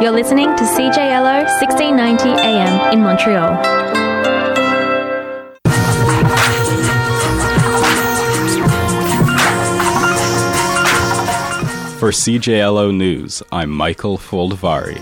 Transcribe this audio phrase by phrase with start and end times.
[0.00, 3.54] You're listening to CJLO 1690 AM in Montreal.
[11.98, 14.98] For CJLO News, I'm Michael Foldavari.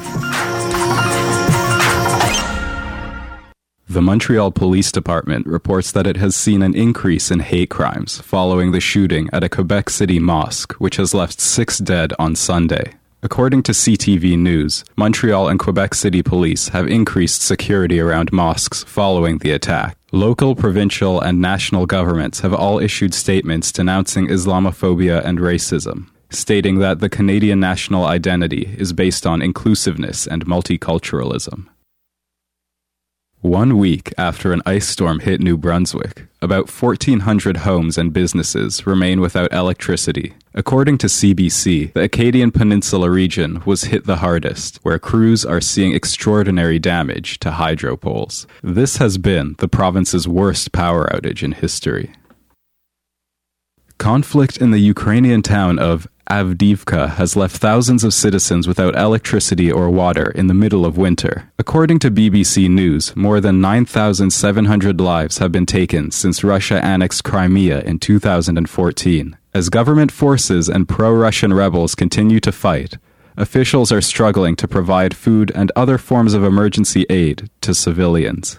[3.89, 8.73] The Montreal Police Department reports that it has seen an increase in hate crimes following
[8.73, 12.93] the shooting at a Quebec City mosque, which has left six dead on Sunday.
[13.23, 19.39] According to CTV News, Montreal and Quebec City police have increased security around mosques following
[19.39, 19.97] the attack.
[20.11, 27.01] Local, provincial, and national governments have all issued statements denouncing Islamophobia and racism stating that
[27.01, 31.67] the Canadian national identity is based on inclusiveness and multiculturalism.
[33.41, 39.21] One week after an ice storm hit New Brunswick, about 1,400 homes and businesses remain
[39.21, 40.35] without electricity.
[40.55, 45.95] According to CBC, the Acadian Peninsula region was hit the hardest, where crews are seeing
[45.95, 48.47] extraordinary damage to hydro poles.
[48.63, 52.13] This has been the province's worst power outage in history.
[53.97, 59.89] Conflict in the Ukrainian town of Avdiivka has left thousands of citizens without electricity or
[59.89, 61.51] water in the middle of winter.
[61.59, 67.81] According to BBC News, more than 9,700 lives have been taken since Russia annexed Crimea
[67.81, 69.39] in 2014.
[69.55, 72.97] As government forces and pro Russian rebels continue to fight,
[73.37, 78.59] officials are struggling to provide food and other forms of emergency aid to civilians.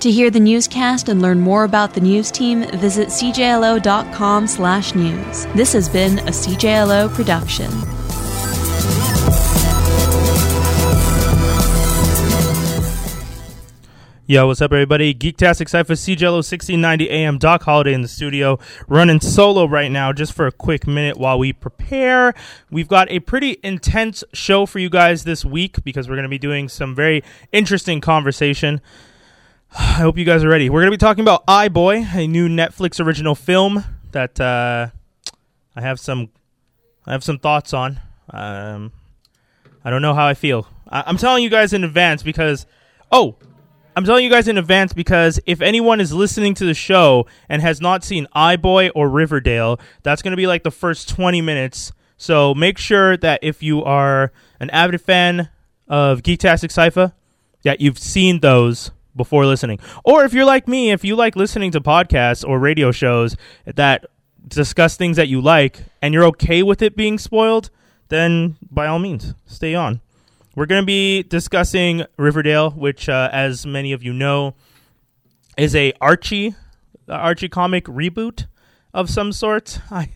[0.00, 5.46] To hear the newscast and learn more about the news team, visit cjlo.com slash news.
[5.54, 7.70] This has been a CJLO production.
[14.30, 15.14] Yo, what's up, everybody?
[15.14, 17.38] Geektastic Cypher CJLO 1690 AM.
[17.38, 21.38] Doc Holiday in the studio, running solo right now just for a quick minute while
[21.38, 22.34] we prepare.
[22.70, 26.28] We've got a pretty intense show for you guys this week because we're going to
[26.28, 28.82] be doing some very interesting conversation.
[29.78, 30.68] I hope you guys are ready.
[30.68, 34.88] We're going to be talking about iBoy, a new Netflix original film that uh,
[35.74, 36.28] I have some
[37.06, 37.98] I have some thoughts on.
[38.28, 38.92] Um,
[39.82, 40.68] I don't know how I feel.
[40.86, 42.66] I- I'm telling you guys in advance because
[43.10, 43.36] oh,
[43.98, 47.60] I'm telling you guys in advance because if anyone is listening to the show and
[47.60, 51.90] has not seen iBoy or Riverdale, that's going to be like the first 20 minutes.
[52.16, 55.48] So make sure that if you are an avid fan
[55.88, 57.12] of Geektastic Cypher,
[57.64, 59.80] that you've seen those before listening.
[60.04, 64.06] Or if you're like me, if you like listening to podcasts or radio shows that
[64.46, 67.68] discuss things that you like and you're okay with it being spoiled,
[68.10, 70.00] then by all means, stay on.
[70.58, 74.56] We're going to be discussing Riverdale, which, uh, as many of you know,
[75.56, 76.56] is a Archie
[77.08, 78.46] Archie comic reboot
[78.92, 79.78] of some sort.
[79.88, 80.08] I,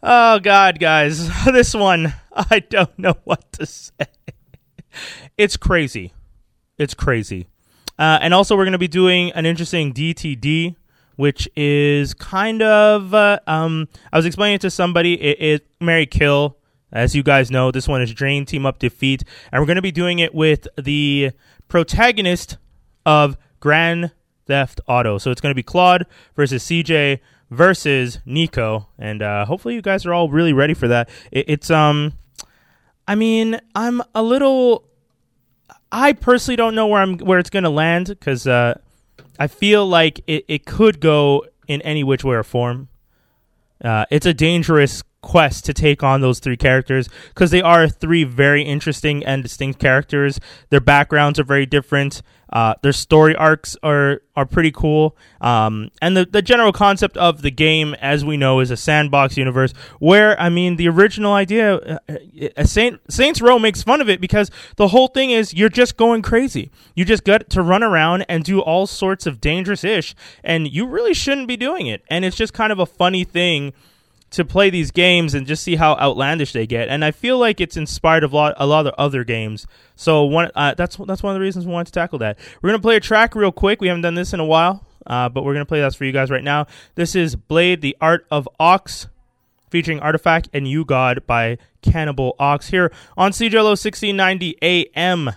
[0.00, 4.06] oh God, guys, this one I don't know what to say.
[5.36, 6.12] It's crazy.
[6.78, 7.48] It's crazy.
[7.98, 10.76] Uh, and also, we're going to be doing an interesting DTD,
[11.16, 13.12] which is kind of.
[13.12, 15.20] Uh, um, I was explaining it to somebody.
[15.20, 16.57] It, it Mary Kill,
[16.92, 19.82] as you guys know, this one is Drain Team Up Defeat, and we're going to
[19.82, 21.32] be doing it with the
[21.68, 22.56] protagonist
[23.04, 24.12] of Grand
[24.46, 25.18] Theft Auto.
[25.18, 30.06] So it's going to be Claude versus CJ versus Niko, and uh, hopefully you guys
[30.06, 31.08] are all really ready for that.
[31.30, 32.14] It, it's um,
[33.06, 34.84] I mean, I'm a little.
[35.90, 38.78] I personally don't know where I'm where it's going to land because uh,
[39.38, 42.88] I feel like it, it could go in any which way or form.
[43.82, 48.24] Uh, it's a dangerous quest to take on those three characters because they are three
[48.24, 50.38] very interesting and distinct characters.
[50.70, 52.22] Their backgrounds are very different.
[52.50, 55.16] Uh, their story arcs are are pretty cool.
[55.40, 59.36] Um, and the the general concept of the game, as we know, is a sandbox
[59.36, 61.98] universe where I mean the original idea, uh,
[62.56, 65.98] uh, Saint Saints Row makes fun of it because the whole thing is you're just
[65.98, 66.70] going crazy.
[66.94, 70.86] You just got to run around and do all sorts of dangerous ish, and you
[70.86, 72.02] really shouldn't be doing it.
[72.08, 73.74] And it's just kind of a funny thing
[74.30, 76.88] to play these games and just see how outlandish they get.
[76.88, 79.66] And I feel like it's inspired a lot a lot of other games.
[79.96, 82.38] So one uh, that's that's one of the reasons we wanted to tackle that.
[82.60, 83.80] We're gonna play a track real quick.
[83.80, 86.12] We haven't done this in a while, uh, but we're gonna play that for you
[86.12, 86.66] guys right now.
[86.94, 89.08] This is Blade: The Art of Ox,
[89.70, 95.30] featuring Artifact and U-God by Cannibal Ox here on CJLO 1690 AM.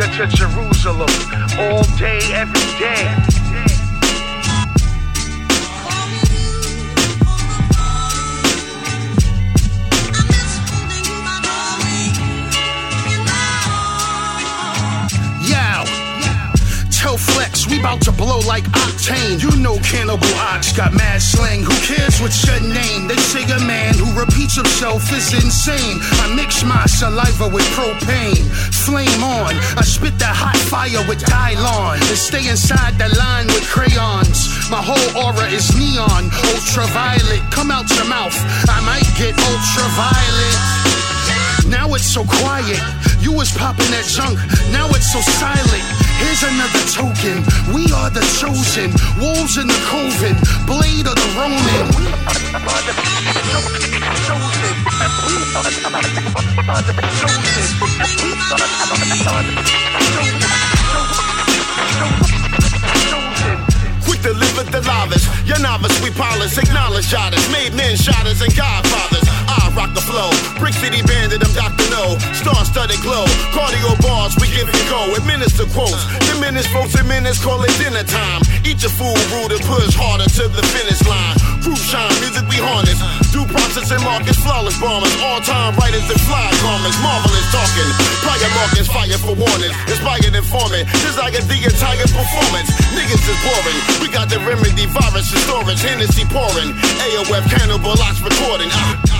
[0.00, 1.10] Mecca to Jerusalem,
[1.58, 3.29] all day, every day.
[17.82, 19.42] Bout to blow like octane.
[19.42, 21.62] You know Cannibal Ox got mad slang.
[21.62, 23.08] Who cares what's your name?
[23.08, 25.98] They say a man who repeats himself is insane.
[26.24, 28.44] I mix my saliva with propane.
[28.84, 29.54] Flame on.
[29.76, 31.96] I spit that hot fire with Dylon.
[31.96, 34.48] And stay inside the line with crayons.
[34.70, 36.30] My whole aura is neon.
[36.52, 37.42] Ultraviolet.
[37.50, 38.36] Come out your mouth.
[38.68, 40.90] I might get ultraviolet.
[41.68, 42.80] Now it's so quiet.
[43.20, 44.38] You was popping that junk.
[44.72, 45.99] Now it's so silent.
[46.20, 47.40] Here's another token.
[47.72, 48.92] We are the chosen.
[49.18, 50.36] Wolves in the coven.
[50.66, 51.86] Blade of the Ronin.
[64.04, 64.22] Quick
[64.56, 65.26] with the lavish.
[65.48, 69.39] Your novice, we polish, acknowledge shotters, made men shotters and godfathers.
[69.76, 70.30] Rock the flow.
[70.58, 71.86] Brick City Bandit, I'm Dr.
[71.94, 72.18] No.
[72.34, 73.22] Star studded glow.
[73.54, 74.98] Cardio bars, we give it go.
[75.14, 76.02] Administer quotes.
[76.26, 78.42] Diminish folks in minutes, call it dinner time.
[78.66, 81.36] Eat your food, rude and push harder to the finish line.
[81.62, 82.98] Proof shine, music we harness.
[83.30, 85.14] Due process and markets, flawless bombers.
[85.22, 86.98] All time writers and fly garments.
[86.98, 87.90] Marvelous talking.
[88.26, 89.76] Prior markets, fire for warnings.
[89.86, 90.90] Inspired informant.
[90.98, 92.68] Desire the entire performance.
[92.96, 93.78] Niggas is boring.
[94.02, 95.80] We got the remedy, virus and storage.
[95.84, 96.74] Hennessy pouring.
[97.06, 98.68] AOF Cannibal Ox recording.
[98.74, 99.19] Ah.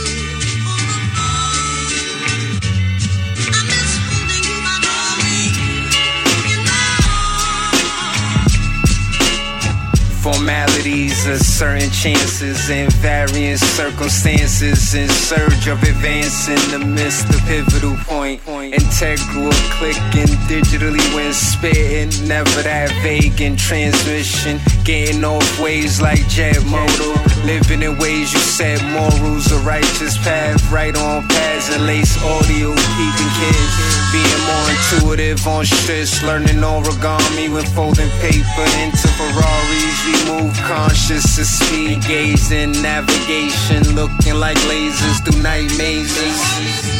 [10.21, 17.95] Formalities of certain chances and varying circumstances in surge of advancing the midst of pivotal
[18.05, 18.39] point.
[18.45, 19.51] Integral
[19.81, 24.59] clicking digitally when spitting, never that vague in transmission.
[24.83, 27.17] Getting off ways like jet modal.
[27.43, 32.69] Living in ways you set morals, a righteous path, right on paths and lace audio,
[32.69, 33.73] peeping kids.
[34.13, 40.10] Being more intuitive on strips, learning origami when folding paper into Ferraris.
[40.27, 46.91] Move conscious of speed, gazing, navigation, looking like lasers through night mazes.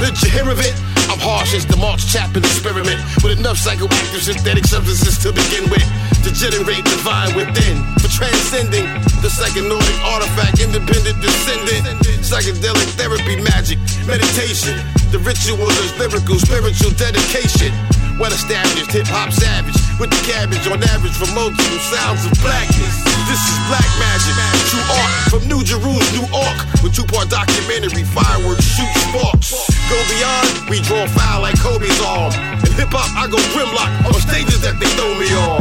[0.00, 0.95] Did you hear of it?
[1.26, 3.02] Harsh as the Marsh Chapel experiment.
[3.18, 5.82] With enough psychoactive synthetic substances to begin with.
[6.22, 7.82] To generate divine within.
[7.98, 8.86] For transcending
[9.26, 11.82] the Nordic artifact, independent descendant,
[12.22, 14.78] psychedelic therapy, magic, meditation.
[15.10, 15.66] The ritual
[15.98, 17.74] lyrical, spiritual dedication.
[18.16, 23.04] Well established hip hop savage with the cabbage on average for multiple sounds of blackness.
[23.28, 24.32] This is black magic,
[24.72, 29.52] true art from New Jerusalem, New Ark with two part documentary, fireworks shoot sparks.
[29.92, 32.32] Go beyond, we draw foul like Kobe's arm.
[32.64, 35.60] In hip hop, I go grimlock on stages that they throw me on.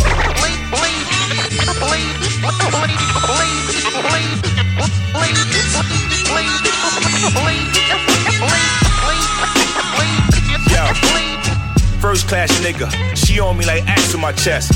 [10.72, 11.45] Yo.
[12.02, 14.74] First class nigga, she on me like axe on my chest.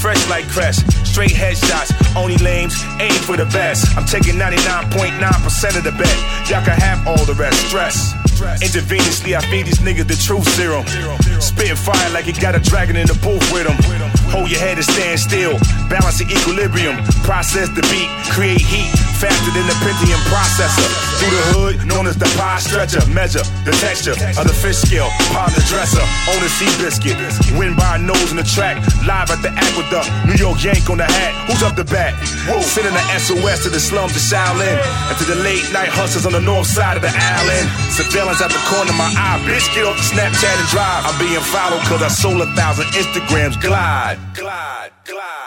[0.00, 3.96] Fresh like crest, straight headshots, only lames, aim for the best.
[3.96, 6.16] I'm taking 99.9% of the bet.
[6.50, 7.56] Y'all can have all the rest.
[7.68, 8.14] Stress.
[8.60, 10.84] Intravenously, I feed these niggas the truth serum.
[11.40, 13.76] Spitting fire like you got a dragon in the booth with them.
[14.32, 15.58] Hold your head and stand still.
[15.88, 16.96] Balance the equilibrium.
[17.22, 18.10] Process the beat.
[18.30, 20.84] Create heat faster than the Pentium processor.
[21.18, 23.00] Through the hood, known as the pie stretcher.
[23.08, 25.08] Measure the texture of the fish scale.
[25.32, 26.04] Palm the dresser.
[26.32, 27.16] On the sea biscuit.
[27.56, 28.76] Win by a nose in the track.
[29.08, 30.08] Live at the aqueduct.
[30.28, 31.32] New York Yank on the hat.
[31.48, 32.12] Who's up the bat?
[32.44, 32.60] Whoa.
[32.60, 34.76] Sending the SOS to the slums of Shaolin.
[35.08, 37.66] And to the late night hustlers on the north side of the island.
[37.88, 39.40] Surveillance at the corner of my eye.
[39.48, 41.08] Bitch, get off the Snapchat and drive.
[41.08, 43.56] I'm being followed cause I sold a thousand Instagrams.
[43.60, 44.15] Glide.
[44.34, 44.92] Glide.
[45.04, 45.45] Glide.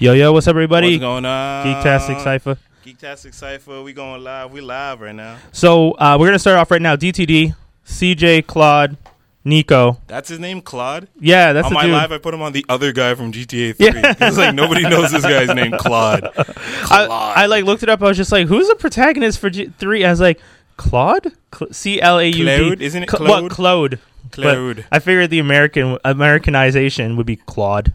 [0.00, 0.90] Yo, yo, what's up, everybody?
[0.92, 1.66] What's going on?
[1.66, 2.56] Geektastic Cypher.
[2.84, 3.82] Geektastic Cypher.
[3.82, 4.52] We going live.
[4.52, 5.38] We live right now.
[5.52, 6.94] So uh, we're gonna start off right now.
[6.94, 8.96] DTD, CJ, Claude,
[9.44, 9.98] Niko.
[10.06, 11.08] That's his name, Claude.
[11.18, 11.92] Yeah, that's on the my dude.
[11.92, 12.12] live.
[12.12, 13.90] I put him on the other guy from GTA Three.
[14.26, 16.30] It's like nobody knows this guy's name, Claude.
[16.36, 18.00] I, I like looked it up.
[18.00, 20.04] I was just like, who's the protagonist for G- three?
[20.04, 20.40] I was like,
[20.76, 21.32] Claude,
[21.72, 22.44] C L A U D.
[22.44, 22.82] Claude?
[22.82, 23.42] Isn't it Claude?
[23.42, 23.98] What Claude?
[24.30, 24.84] But Claude.
[24.92, 27.92] I figured the American Americanization would be Claude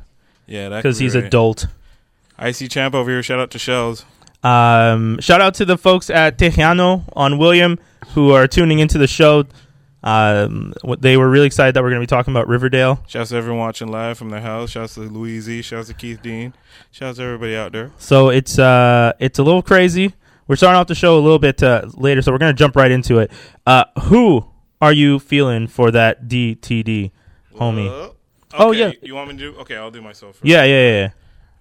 [0.48, 1.24] Yeah, that because be he's right.
[1.24, 1.68] adult.
[2.38, 3.24] Icy Champ over here.
[3.24, 4.06] Shout out to Shells.
[4.44, 9.08] Um, shout out to the folks at Tejano on William who are tuning into the
[9.08, 9.46] show.
[10.04, 13.02] Um, what- they were really excited that we're going to be talking about Riverdale.
[13.08, 14.72] Shouts to everyone watching live from their house.
[14.72, 15.64] Shouts to Louise.
[15.64, 16.54] Shouts to Keith Dean.
[16.92, 17.92] Shouts to everybody out there.
[17.98, 20.14] So it's uh it's a little crazy.
[20.46, 22.92] We're starting off the show a little bit uh, later, so we're gonna jump right
[22.92, 23.32] into it.
[23.66, 24.46] Uh, who
[24.82, 27.12] are you feeling for that DTD,
[27.56, 27.90] homie?
[27.90, 28.10] Uh,
[28.56, 28.90] Oh, yeah.
[28.90, 29.58] You, you want me to do?
[29.62, 30.36] Okay, I'll do myself.
[30.36, 30.46] First.
[30.46, 31.10] Yeah, yeah, yeah.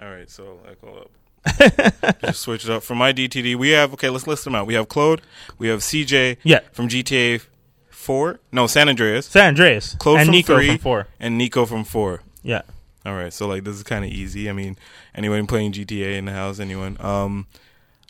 [0.02, 2.20] All right, so like hold up.
[2.22, 2.82] Just switch it up.
[2.82, 4.08] For my DTD, we have okay.
[4.10, 4.66] Let's list them out.
[4.66, 5.22] We have Claude.
[5.58, 6.38] We have CJ.
[6.42, 6.60] Yeah.
[6.72, 7.42] From GTA
[7.90, 8.40] Four.
[8.50, 9.26] No, San Andreas.
[9.26, 11.06] San Andreas Claude and from Niko three, from four.
[11.20, 12.22] and Niko from four.
[12.42, 12.62] Yeah.
[13.06, 14.50] All right, so like this is kind of easy.
[14.50, 14.76] I mean,
[15.14, 16.96] anyone playing GTA in the house, anyone.
[17.00, 17.46] Um,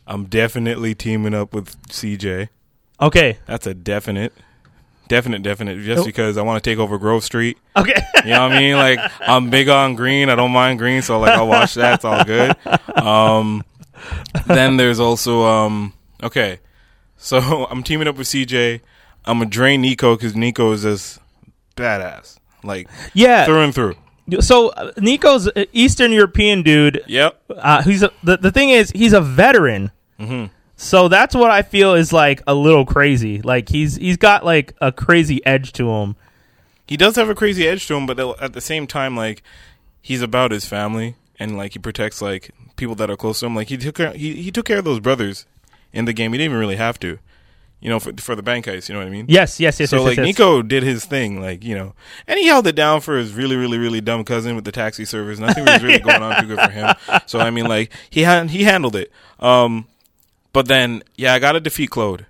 [0.06, 2.48] I'm definitely teaming up with CJ.
[3.00, 3.38] Okay.
[3.46, 4.32] That's a definite,
[5.12, 5.78] definite, definite.
[5.84, 6.04] Just Oh.
[6.04, 7.58] because I want to take over Grove Street.
[7.76, 7.94] Okay.
[8.24, 8.76] You know what I mean?
[8.76, 10.30] Like I'm big on green.
[10.30, 11.94] I don't mind green, so like I'll watch that.
[11.96, 12.56] It's all good.
[12.96, 13.62] Um,
[14.46, 15.92] then there's also um,
[16.22, 16.60] okay,
[17.16, 18.80] so I'm teaming up with CJ.
[19.24, 21.18] I'm gonna drain Niko because Niko is just
[21.76, 23.44] badass, like Yeah.
[23.44, 23.94] through and through.
[24.40, 27.02] So uh, Niko's Eastern European dude.
[27.06, 27.38] Yep.
[27.50, 29.90] Uh, he's a, the the thing is he's a veteran.
[30.18, 30.50] Mhm.
[30.82, 33.40] So that's what I feel is like a little crazy.
[33.40, 36.16] Like he's he's got like a crazy edge to him.
[36.88, 39.44] He does have a crazy edge to him, but at the same time, like
[40.02, 43.54] he's about his family and like he protects like people that are close to him.
[43.54, 45.46] Like he took care, he he took care of those brothers
[45.92, 46.32] in the game.
[46.32, 47.20] He didn't even really have to,
[47.80, 48.88] you know, for for the bank heist.
[48.88, 49.26] You know what I mean?
[49.28, 49.88] Yes, yes, yes.
[49.88, 50.36] So yes, like yes, yes.
[50.36, 51.94] Niko did his thing, like you know,
[52.26, 55.04] and he held it down for his really, really, really dumb cousin with the taxi
[55.04, 55.38] service.
[55.38, 56.92] Nothing was really going on too good for him.
[57.26, 59.12] So I mean, like he had he handled it.
[59.38, 59.86] Um,
[60.52, 62.26] but then yeah, I got to defeat Claude,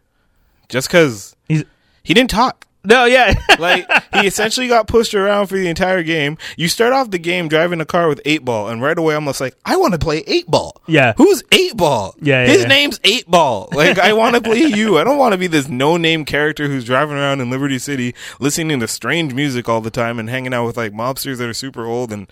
[0.68, 1.64] just because He's-
[2.02, 2.66] he didn't talk.
[2.84, 3.34] No, yeah.
[3.60, 6.36] Like he essentially got pushed around for the entire game.
[6.56, 9.24] You start off the game driving a car with eight ball, and right away I'm
[9.26, 10.82] just like, I want to play eight ball.
[10.88, 11.12] Yeah.
[11.16, 12.16] who's eight ball?
[12.20, 12.68] Yeah, yeah, his yeah.
[12.68, 13.68] name's eight ball.
[13.72, 14.98] Like I want to play you.
[14.98, 18.16] I don't want to be this no name character who's driving around in Liberty City
[18.40, 21.54] listening to strange music all the time and hanging out with like mobsters that are
[21.54, 22.26] super old and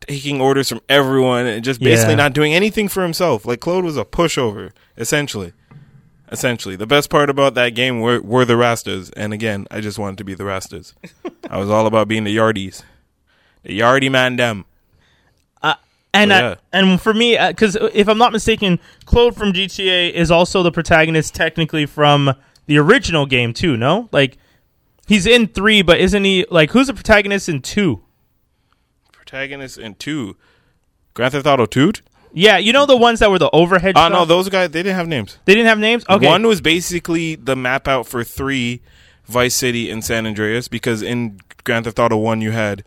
[0.00, 2.18] taking orders from everyone and just basically Yeah.
[2.18, 3.44] not doing anything for himself.
[3.46, 5.52] Like Claude was a pushover, essentially.
[6.32, 9.98] Essentially, the best part about that game were, were the Rastas, and again, I just
[9.98, 10.94] wanted to be the Rastas.
[11.50, 12.84] I was all about being the Yardies,
[13.64, 14.64] the Yardy man them.
[16.12, 16.54] and uh, yeah.
[16.72, 21.34] and for me, because if I'm not mistaken, Claude from GTA is also the protagonist
[21.34, 22.34] technically from
[22.66, 23.76] the original game too.
[23.76, 24.38] No, like
[25.08, 28.02] he's in three, but isn't he like who's the protagonist in two?
[29.34, 30.36] Protagonist in two,
[31.14, 31.92] Grand Theft Auto two.
[32.32, 33.96] Yeah, you know the ones that were the overhead.
[33.96, 35.38] Oh no, those guys they didn't have names.
[35.44, 36.04] they didn't have names.
[36.08, 38.82] Okay, One was basically the map out for three,
[39.26, 42.82] Vice City and San Andreas, because in Grand Theft Auto one you had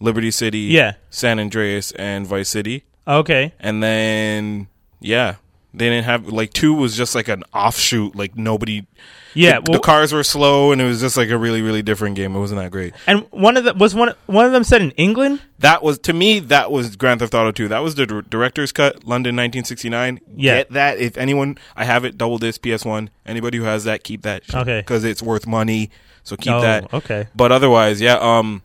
[0.00, 0.94] Liberty City, Yeah.
[1.10, 2.84] San Andreas, and Vice City.
[3.06, 4.68] okay, and then
[5.00, 5.36] yeah
[5.74, 8.86] they didn't have like two was just like an offshoot like nobody
[9.34, 9.60] yeah.
[9.60, 12.16] the, well, the cars were slow and it was just like a really really different
[12.16, 14.80] game it wasn't that great and one of the was one one of them set
[14.80, 15.42] in England.
[15.58, 18.72] that was to me that was grand theft auto 2 that was the dir- director's
[18.72, 20.56] cut london 1969 Yeah.
[20.58, 24.22] get that if anyone i have it double disc ps1 anybody who has that keep
[24.22, 24.80] that Okay.
[24.80, 25.90] because it's worth money
[26.24, 27.28] so keep Oh, that okay.
[27.36, 28.62] but otherwise yeah um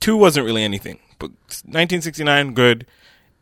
[0.00, 1.30] two wasn't really anything but
[1.64, 2.86] 1969 good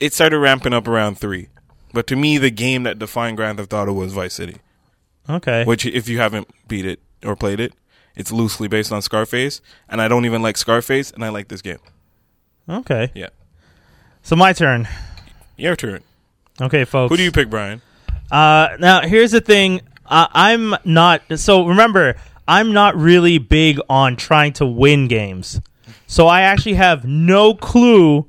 [0.00, 1.48] it started ramping up around three
[1.94, 4.56] but to me the game that defined grand theft auto was vice city
[5.30, 7.72] Okay, which if you haven't beat it or played it
[8.14, 11.62] it's loosely based on scarface and i don't even like scarface and i like this
[11.62, 11.78] game
[12.68, 13.10] okay.
[13.14, 13.28] yeah
[14.22, 14.86] So my turn.
[15.56, 16.02] your turn
[16.60, 17.10] Okay, folks.
[17.10, 17.80] who do you pick brian
[18.30, 19.80] Uh, now here's the thing.
[20.06, 21.22] Uh, I'm not.
[21.36, 22.14] So remember,
[22.48, 25.60] I'm not really big on trying to win games.
[26.06, 28.26] So I actually have no clue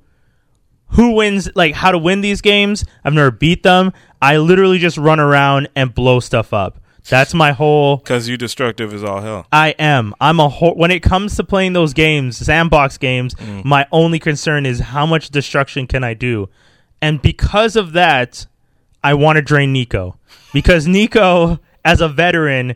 [0.90, 2.86] who wins, like how to win these games.
[3.04, 3.94] I've never beat them.
[4.22, 6.80] I literally just run around and blow stuff up.
[7.10, 7.98] That's my whole.
[7.98, 10.16] because you destructive as all hell I am.
[10.20, 10.74] I'm a whole.
[10.76, 13.64] When it comes to playing those games, sandbox games, mm.
[13.64, 16.50] my only concern is how much destruction can I do,
[17.02, 18.48] and because of that,
[19.04, 20.16] I want to drain Niko
[20.52, 22.76] because Niko, as a veteran,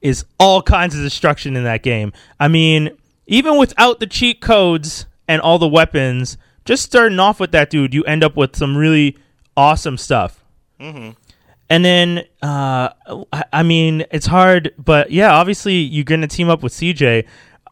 [0.00, 2.12] is all kinds of destruction in that game.
[2.38, 6.38] I mean, even without the cheat codes and all the weapons,
[6.70, 9.18] just starting off with that dude, you end up with some really
[9.56, 10.44] awesome stuff.
[10.78, 11.10] Mm-hmm.
[11.68, 12.90] And then, uh,
[13.52, 17.26] I, mean, it's hard, but yeah, obviously you're going to team up with CJ.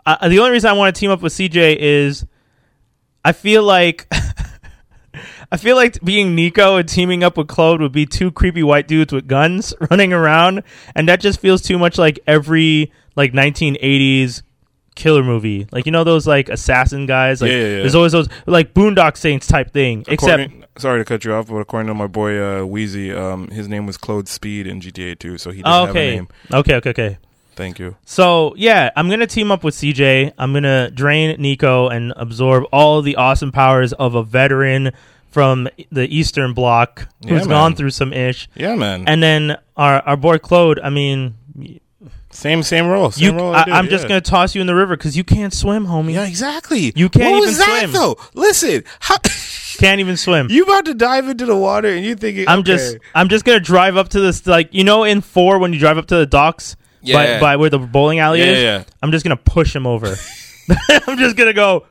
[0.05, 2.27] Uh, the only reason I want to team up with CJ is
[3.25, 4.09] I feel like
[5.53, 8.89] I feel like being Niko and teaming up with Claude would be two creepy white
[8.89, 10.65] dudes with guns running around,
[10.97, 14.43] and that just feels too much like every like 1980s
[14.99, 15.67] killer movie.
[15.73, 17.41] Like you know those like assassin guys.
[17.41, 17.77] Like Yeah, yeah, yeah.
[17.79, 20.05] there's always those like Boondock Saints type thing.
[20.09, 23.69] Except sorry to cut you off, but according to my boy uh, Wheezy, um, his
[23.69, 26.29] name was Claude Speed in GTA 2, so he didn't oh, have a okay, name.
[26.53, 27.19] okay, okay, okay.
[27.57, 27.97] Thank you.
[28.05, 30.35] So yeah, I'm gonna team up with CJ.
[30.39, 34.93] I'm gonna drain Niko and absorb all the awesome powers of a veteran
[35.31, 37.49] from the Eastern Bloc Yeah, who's man.
[37.49, 38.49] gone through some ish.
[38.55, 39.05] Yeah, man.
[39.07, 40.79] And then our our boy Claude.
[40.81, 41.35] I mean,
[42.31, 43.11] Same same role.
[43.11, 45.25] Same you, role I, did, I'm just gonna toss you in the river because you
[45.25, 46.13] can't swim, homie.
[46.13, 46.93] Yeah, exactly.
[46.95, 47.93] You can't what even was that swim.
[47.93, 48.17] though?
[48.35, 49.17] Listen, how,
[49.79, 50.49] Can't even swim.
[50.51, 52.73] you about to dive into the water and you thinking I'm okay.
[52.73, 55.79] just I'm just gonna drive up to this like you know in four when you
[55.79, 57.41] drive up to the docks by, Yeah.
[57.41, 58.59] by where the bowling alley Yeah, is.
[58.59, 58.85] yeah, yeah.
[59.03, 60.17] I'm just gonna push him over.
[61.07, 61.87] I'm just gonna go.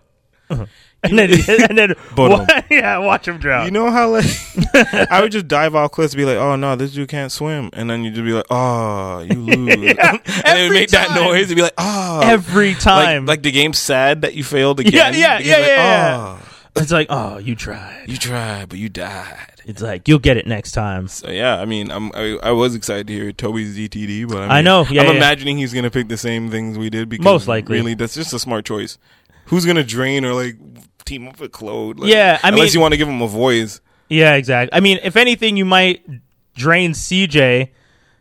[0.49, 0.65] uh-huh.
[1.03, 1.29] And then,
[1.69, 1.95] and then,
[2.71, 3.65] yeah, watch him drown.
[3.65, 4.25] You know how like
[5.11, 7.69] I would just dive off cliffs, and be like, "Oh no, this dude can't swim,"
[7.73, 11.15] and then you'd just be like, "Oh, you lose," and then it would make that
[11.15, 14.93] noise and be like, "Oh." every time, like the game's sad that you failed again.
[14.93, 18.05] Yeah, yeah, yeah, like, yeah, "Oh, it's like, oh, you tried.
[18.07, 19.53] you tried, but you died.
[19.65, 21.07] It's like you'll get it next time.
[21.07, 24.41] So yeah, I mean, I'm, I, I was excited to hear Toby's DTD, but I,
[24.41, 25.13] mean, I know, yeah, I'm yeah.
[25.13, 27.77] imagining he's gonna pick the same things we did because Most likely.
[27.77, 28.97] really, that's just a smart choice.
[29.47, 30.55] Who's gonna drain or like
[31.05, 31.99] team up with Claude?
[31.99, 33.81] Like, Yeah, I mean, unless you want to give him a voice.
[34.09, 34.75] Yeah, exactly.
[34.75, 36.05] I mean, if anything, you might
[36.55, 37.69] drain CJ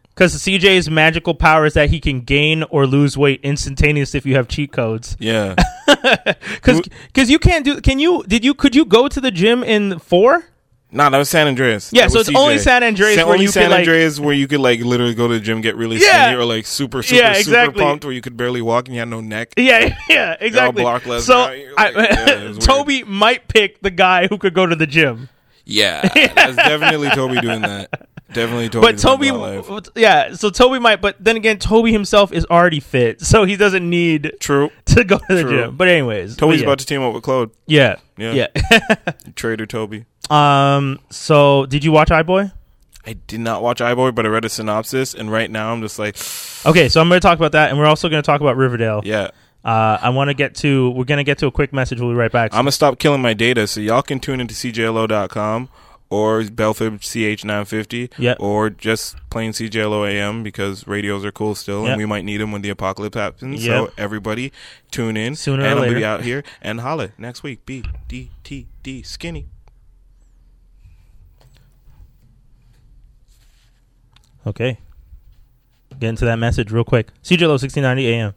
[0.08, 4.34] because CJ's magical power is that he can gain or lose weight instantaneously if you
[4.34, 5.16] have cheat codes.
[5.20, 5.54] Yeah,
[5.86, 7.80] Because you can't do.
[7.80, 8.24] Can you?
[8.26, 8.54] Did you?
[8.54, 10.44] Could you go to the gym in four?
[10.90, 11.90] Nah, that was San Andreas.
[11.92, 13.80] Yeah, That so was it's only San Andreas San, where only you could, San like-
[13.80, 16.26] Andreas where you could like literally go to the gym, get really Yeah.
[16.28, 17.82] skinny, or like super, super, Yeah, super exactly.
[17.82, 19.52] pumped, where you could barely walk and you had no neck.
[19.56, 20.82] Yeah, yeah, exactly.
[20.82, 22.60] Brock Lesnar, so you're I, yeah, it was weird.
[22.62, 25.28] Toby might pick the guy who could go to the gym,
[25.64, 26.02] Yeah,
[26.34, 28.08] that's definitely Toby doing that.
[28.32, 28.86] Definitely Toby.
[28.86, 30.32] but Toby, yeah.
[30.34, 34.32] So Toby might, but then again, Toby himself is already fit, so he doesn't need
[34.40, 34.70] True.
[34.86, 35.50] to go to the True.
[35.64, 35.76] gym.
[35.76, 36.66] But anyways, Toby's but yeah.
[36.68, 37.50] about to team up with Claude.
[37.66, 38.48] Yeah, Yeah.
[38.52, 38.88] yeah.
[39.36, 40.04] Trader Toby.
[40.28, 40.98] um.
[41.10, 42.52] So did you watch iBoy?
[43.06, 45.96] I did not watch iBoy, but I read a synopsis, and right now I'm just
[45.98, 46.16] like,
[46.66, 48.56] Okay, so I'm going to talk about that, and we're also going to talk about
[48.56, 49.02] Riverdale.
[49.04, 49.30] yeah.
[49.64, 50.90] Uh, I want to get to.
[50.90, 52.00] We're going to get to a quick message.
[52.00, 52.52] We'll be right back.
[52.54, 55.68] I'm gonna stop killing my data, so y'all can tune into CJLO.com
[56.08, 58.36] or Bell Fibe CH950, Yep.
[58.40, 61.90] or just plain CJLO AM because radios are cool still, Yep.
[61.90, 63.64] and we might need them when the apocalypse happens.
[63.66, 63.88] Yep.
[63.88, 64.52] So everybody,
[64.90, 67.66] tune in Sooner or and I'll be out here and holla next week.
[67.66, 69.46] B D T D skinny.
[74.46, 74.78] Okay.
[75.98, 77.08] Get into that message real quick.
[77.24, 78.34] CJLO 1690 AM.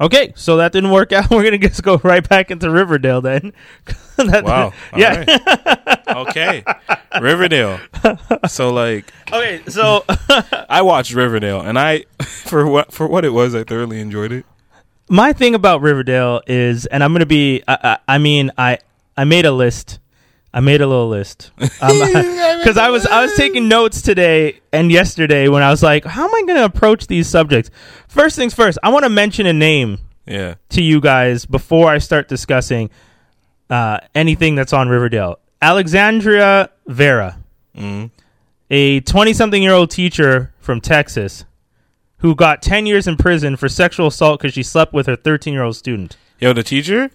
[0.00, 1.30] Okay, so that didn't work out.
[1.30, 3.52] We're gonna just go right back into Riverdale then.
[4.16, 4.72] That- Wow.
[4.92, 5.24] All yeah.
[6.08, 6.62] Okay,
[7.20, 7.80] Riverdale.
[8.48, 10.04] So like, okay, so
[10.68, 14.46] I watched Riverdale, and I for what for what it was, I thoroughly enjoyed it.
[15.08, 17.62] my thing about Riverdale is, and I'm gonna be.
[17.66, 17.76] I,
[18.06, 18.78] I, I mean, I
[19.16, 19.98] I made a list.
[20.56, 21.82] I made a little list because
[22.78, 26.34] I was I was taking notes today and yesterday when I was like, how am
[26.34, 27.70] I gonna approach these subjects?
[28.08, 30.54] First things first, I want to mention a name Yeah.
[30.70, 32.90] to you guys before I start discussing
[33.68, 35.40] uh, anything that's on Riverdale.
[35.60, 37.38] Alexandria Vera,
[37.76, 38.10] Mhm.
[38.70, 41.44] a 20 something year old teacher from Texas
[42.18, 45.52] who got 10 years in prison for sexual assault because she slept with her 13
[45.52, 46.16] year old student.
[46.38, 47.10] Yo, the teacher.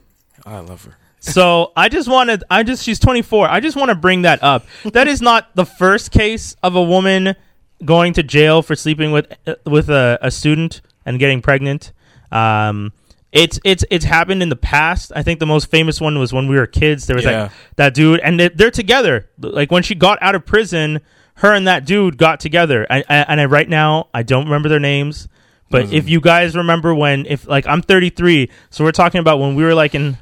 [0.45, 0.97] I love her.
[1.19, 3.49] So I just wanted, I just, she's 24.
[3.49, 4.65] I just want to bring that up.
[4.93, 7.36] That is not the first case of a woman
[7.84, 11.91] going to jail for sleeping with uh, with a, a student and getting pregnant.
[12.32, 12.93] Um,
[13.32, 15.12] it's it's it's happened in the past.
[15.15, 17.05] I think the most famous one was when we were kids.
[17.08, 17.43] There was Yeah.
[17.43, 19.29] like that dude, and they, they're together.
[19.39, 20.99] Like when she got out of prison,
[21.36, 22.88] her and that dude got together.
[22.89, 25.27] I, I, and I right now I don't remember their names,
[25.69, 29.53] but if you guys remember when, if like I'm 33, so we're talking about when
[29.55, 30.17] we were like in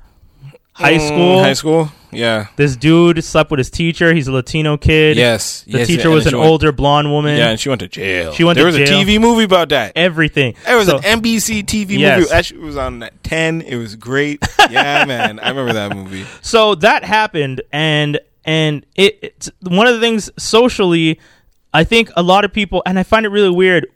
[0.78, 1.44] high Mm, school.
[1.44, 1.92] High school.
[2.12, 2.48] Yeah.
[2.56, 4.14] This dude slept with his teacher.
[4.14, 5.18] He's a Latino kid.
[5.18, 5.64] Yes.
[5.64, 7.38] The yes, teacher was an went- older blonde woman.
[7.38, 8.32] Yeah, and she went to jail.
[8.32, 8.72] She went to jail.
[8.72, 9.02] there was jail.
[9.02, 9.92] a TV movie about that.
[9.96, 10.56] Everything.
[10.66, 12.20] There was So- an NBC TV Yes.
[12.22, 12.32] movie.
[12.32, 13.62] Actually, it was on at ten.
[13.62, 14.42] It was great.
[14.70, 16.26] Yeah, man, I remember that movie.
[16.42, 21.20] so that happened and and it, it's one of the things socially
[21.74, 23.88] i think a lot of people and i find it really weird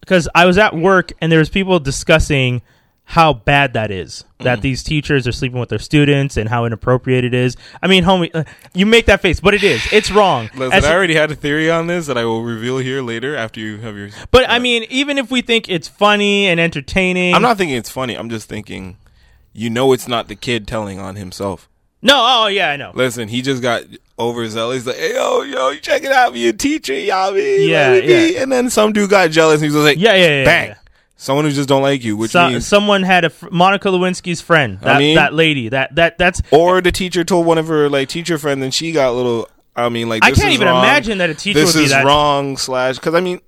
[0.00, 2.60] because I was at work and there was people discussing
[3.06, 4.44] how bad that is Mm.
[4.44, 7.56] that these teachers are sleeping with their students and how inappropriate it is.
[7.82, 9.86] I mean, homie, uh, you make that face, but it is.
[9.92, 10.48] It's wrong.
[10.56, 13.36] Listen, As- I already had a theory on this that I will reveal here later
[13.36, 14.08] after you have your.
[14.30, 17.90] but I mean, even if we think it's funny and entertaining, I'm not thinking it's
[17.90, 18.14] funny.
[18.16, 18.96] I'm just thinking,
[19.52, 21.68] you know, it's not the kid telling on himself.
[22.02, 22.90] No, oh yeah, I know.
[22.94, 23.82] Listen, he just got
[24.18, 24.78] overzealous.
[24.78, 27.68] He's like, hey, yo, yo, you check it out, me a teacher, y'all be.
[27.70, 28.42] Yeah, me yeah.
[28.42, 30.68] And then some dude got jealous and he was like, Yeah, yeah, yeah, bang.
[30.68, 30.74] yeah.
[31.24, 32.66] Someone who just don't like you, which So- means.
[32.66, 34.78] someone had a fr- Monica Lewinsky's friend.
[34.82, 35.70] That, mean- that lady.
[35.70, 36.42] That that that's.
[36.50, 39.48] or the teacher told one of her like teacher friends and she got a little.
[39.74, 40.84] I mean, like I can't even wrong.
[40.84, 42.56] imagine that a teacher This would be is that- wrong.
[42.58, 43.40] Slash, because I mean,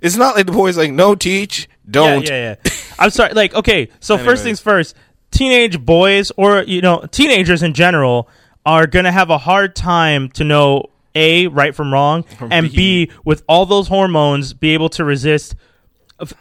[0.00, 2.22] it's not like the boy's like, no, teach, don't.
[2.28, 2.72] Yeah, yeah, yeah.
[3.00, 3.32] I'm sorry.
[3.34, 4.30] Like, okay, so Anyways.
[4.32, 4.94] first things first.
[5.32, 8.28] Teenage boys, or you know, teenagers in general,
[8.64, 10.84] are gonna have a hard time to know
[11.16, 15.56] a right from wrong, and b with all those hormones, be able to resist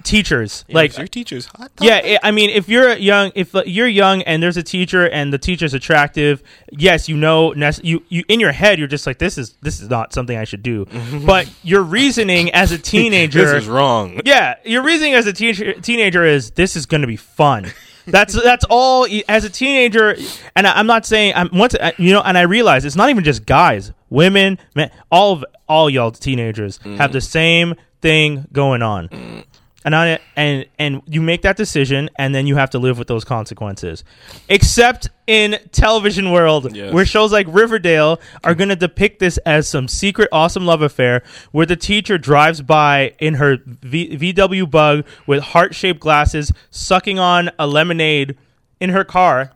[0.03, 0.65] teachers.
[0.67, 1.71] Yeah, like your teacher's hot.
[1.79, 5.33] Yeah, I- I mean, if you're young, if you're young and there's a teacher and
[5.33, 9.37] the teacher's attractive, yes, you know, you you in your head you're just like this
[9.37, 10.85] is this is not something I should do,
[11.25, 14.21] but your reasoning as a teenager, This is wrong.
[14.25, 17.71] Yeah, your reasoning as a teacher, teenager is this is going to be fun.
[18.05, 20.15] That's that's all as a teenager,
[20.55, 23.23] and I, I'm not saying I'm once you know, and I realize it's not even
[23.23, 26.97] just guys, women, men, all of all y'all teenagers mm.
[26.97, 29.45] have the same thing going on mm.
[29.85, 33.07] And it, and and you make that decision, and then you have to live with
[33.07, 34.03] those consequences.
[34.49, 36.93] Except in television world, Yes.
[36.93, 41.23] where shows like Riverdale are going to depict this as some secret awesome love affair,
[41.51, 47.19] where the teacher drives by in her v- VW Bug with heart shaped glasses, sucking
[47.19, 48.37] on a lemonade
[48.79, 49.51] in her car,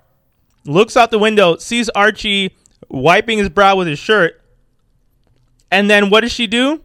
[0.66, 2.56] looks out the window, sees Archie
[2.90, 4.42] wiping his brow with his shirt,
[5.72, 6.82] and then what does she do?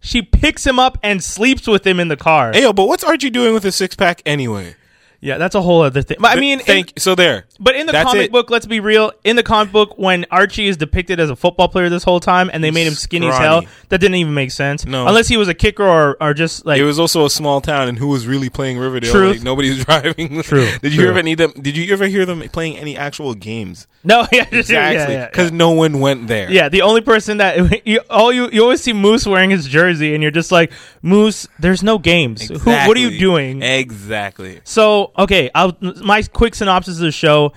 [0.00, 2.52] She picks him up and sleeps with him in the car.
[2.52, 4.74] Hey, yo, but what's Archie doing with a six pack anyway?
[5.22, 6.16] Yeah, that's a whole other thing.
[6.18, 6.94] But I mean, thank.
[6.98, 7.44] so there.
[7.58, 8.32] but in the That's comic it.
[8.32, 9.12] book, let's be real.
[9.22, 12.50] In the comic book, when Archie is depicted as a football player this whole time,
[12.50, 14.86] and they made him skinny as hell, that didn't even make sense.
[14.86, 15.06] No.
[15.06, 17.86] unless he was a kicker or or just like it was also a small town,
[17.88, 19.12] and who was really playing Riverdale?
[19.12, 19.36] Truth.
[19.36, 20.42] Like, nobody's driving.
[20.42, 21.10] True, Did you true.
[21.10, 21.52] ever need them?
[21.52, 23.86] Did you ever hear them playing any actual games?
[24.02, 25.56] no, yeah, yeah, Exactly, yeah, because yeah.
[25.58, 26.50] no one went there.
[26.50, 30.14] Yeah, the only person that you all you you always see Moose wearing his jersey,
[30.14, 31.46] and you're just like Moose.
[31.58, 32.48] There's no games.
[32.48, 33.62] Who, what are you doing?
[33.62, 34.60] Exactly.
[34.64, 37.52] So okay, I'll, my quick synopsis of the show: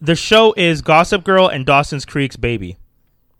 [0.00, 2.76] the show is Gossip Girl and Dawson's Creek's baby.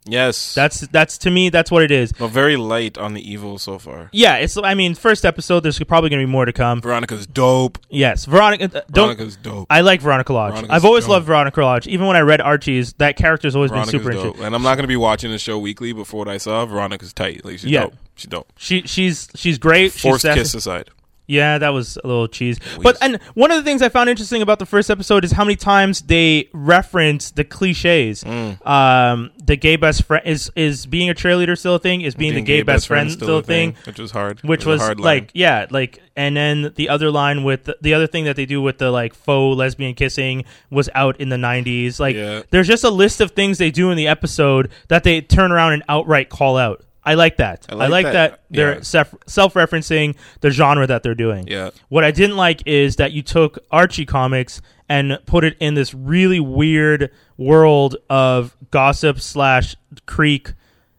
[0.05, 2.13] Yes, That's that's to me that's what it is.
[2.13, 4.09] but very light on the evil so far.
[4.13, 4.57] Yeah, it's.
[4.57, 5.61] I mean, first episode.
[5.61, 6.81] There's probably going to be more to come.
[6.81, 7.79] Veronica's dope.
[7.89, 8.79] Yes, Veronica.
[8.79, 8.83] uh.
[8.91, 9.69] Veronica's dope.
[9.71, 10.55] I like Veronica Lodge.
[10.55, 11.11] Veronica's I've always dope.
[11.13, 11.87] loved Veronica Lodge.
[11.87, 14.21] Even when I read Archie's, that character's always Veronica's been super dope.
[14.25, 14.47] interesting.
[14.47, 17.13] And I'm not gonna be watching the show weekly, but for what I saw, Veronica's
[17.13, 17.45] tight.
[17.45, 17.83] Like she's Yeah.
[17.85, 17.95] dope.
[18.17, 18.53] She's dope.
[18.57, 19.93] She she's she's great.
[19.93, 20.41] she's Forced sassy.
[20.41, 20.91] kiss aside.
[21.33, 22.59] Yeah, that was a little cheese.
[22.83, 25.45] But and one of the things I found interesting about the first episode is how
[25.45, 28.23] many times they reference the cliches.
[28.23, 28.65] Mm.
[28.67, 32.03] Um, the gay best friend is is being a cheerleader still a thing.
[32.03, 33.75] Is being, the gay, best, friend still, a thing.
[33.87, 34.41] which was hard.
[34.43, 37.95] Which a was hard like yeah, like and then the other line with the, the
[37.95, 41.37] other thing that they do with the like faux lesbian kissing was out in the
[41.37, 41.99] 90s.
[41.99, 42.43] Like Yeah.
[42.51, 45.73] there's just a list of things they do in the episode that they turn around
[45.73, 46.85] and outright call out.
[47.05, 47.67] I like that.
[47.69, 48.41] I I like, like that, that.
[48.51, 48.81] they're Yeah.
[48.83, 51.49] self self-referencing the genre that they're doing.
[51.49, 51.71] Yeah.
[51.89, 55.95] What I didn't like is that you took Archie comics and put it in this
[55.95, 59.75] really weird world of gossip slash
[60.07, 60.53] creek,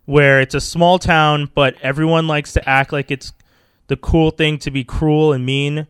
[0.06, 3.32] where it's a small town, but everyone likes to act like it's
[3.88, 5.88] the cool thing to be cruel and mean.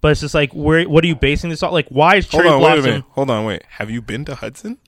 [0.00, 0.88] But it's just like, where?
[0.88, 1.72] What are you basing this on?
[1.72, 3.04] Like, why is Hold Cherry on, wait a minute.
[3.10, 3.62] Hold on, wait.
[3.68, 4.78] Have you been to Hudson?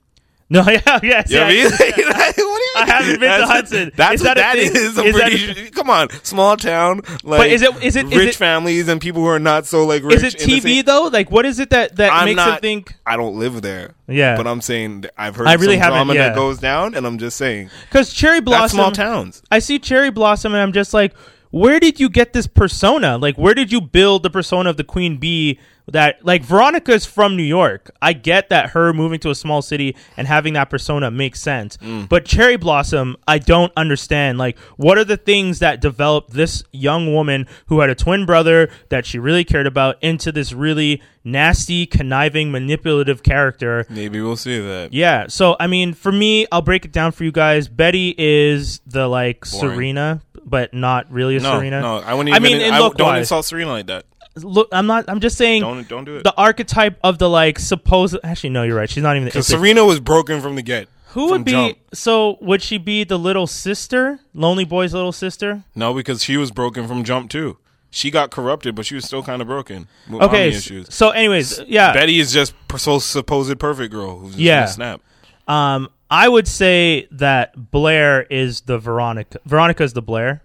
[0.49, 1.43] No, yeah, yes, yeah.
[1.43, 2.35] what I mean?
[2.37, 2.50] mean?
[2.81, 3.91] I haven't been to Hudson.
[3.95, 4.97] That's Is what that a that is.
[4.97, 7.01] I'm Is that pretty a- sure- Come on, small town.
[7.23, 9.85] Like, is it- is it- is rich it- families and people who are not so
[9.85, 10.23] like rich?
[10.23, 11.03] Is it TV same- though?
[11.11, 12.57] Like, what is it that that I'm makes not.
[12.57, 12.93] it think?
[13.05, 13.93] I don't live there.
[14.07, 14.35] Yeah.
[14.35, 15.47] but I'm saying I've heard.
[15.47, 16.27] I really some drama yeah.
[16.29, 19.41] that goes down, and I'm just saying Because Cheryl Blossom, that's small towns.
[19.49, 21.13] I see Cheryl Blossom, and I'm just like,
[21.51, 23.17] where did you get this persona?
[23.17, 25.59] Like, where did you build the persona of the Queen Bee?
[25.87, 27.91] That like Veronica's from New York.
[28.01, 31.75] I get that her moving to a small city and having that persona makes sense.
[31.77, 32.07] Mm.
[32.07, 34.37] But Cheryl Blossom, I don't understand.
[34.37, 38.69] Like, what are the things that developed this young woman who had a twin brother
[38.87, 43.85] that she really cared about into this really nasty, conniving, manipulative character?
[43.89, 44.93] Maybe we'll see that.
[44.93, 45.27] Yeah.
[45.27, 47.67] So I mean, for me, I'll break it down for you guys.
[47.67, 49.75] Betty is the like Boring.
[49.75, 51.81] Serena, but not really a No, Serena.
[51.81, 52.35] no, I wouldn't.
[52.35, 54.05] Even, I mean, in I, look don't insult Serena like that.
[54.35, 55.05] Look, I'm not.
[55.09, 55.61] I'm just saying.
[55.61, 56.23] Don't don't do it.
[56.23, 58.17] The archetype of the like supposed.
[58.23, 58.89] Actually, no, you're right.
[58.89, 59.25] She's not even.
[59.25, 60.87] Because Serena was broken from the get.
[61.07, 61.51] who would be?
[61.51, 61.77] jump.
[61.93, 65.63] So would she be the little sister, Lonely Boy's little sister?
[65.75, 67.57] No, because she was broken from jump too.
[67.89, 69.89] She got corrupted, but she was still kind of broken.
[70.09, 70.93] Okay, issues.
[70.93, 71.91] so anyways, yeah.
[71.91, 74.65] Betty is just so supposed perfect girl who's just Yeah.
[74.65, 75.01] snap.
[75.45, 79.39] Um, I would say that Blair is the Veronica.
[79.45, 80.43] Veronica is the Blair,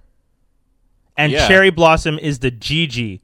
[1.16, 1.48] and Yeah.
[1.48, 3.20] Cheryl Blossom is the Gigi.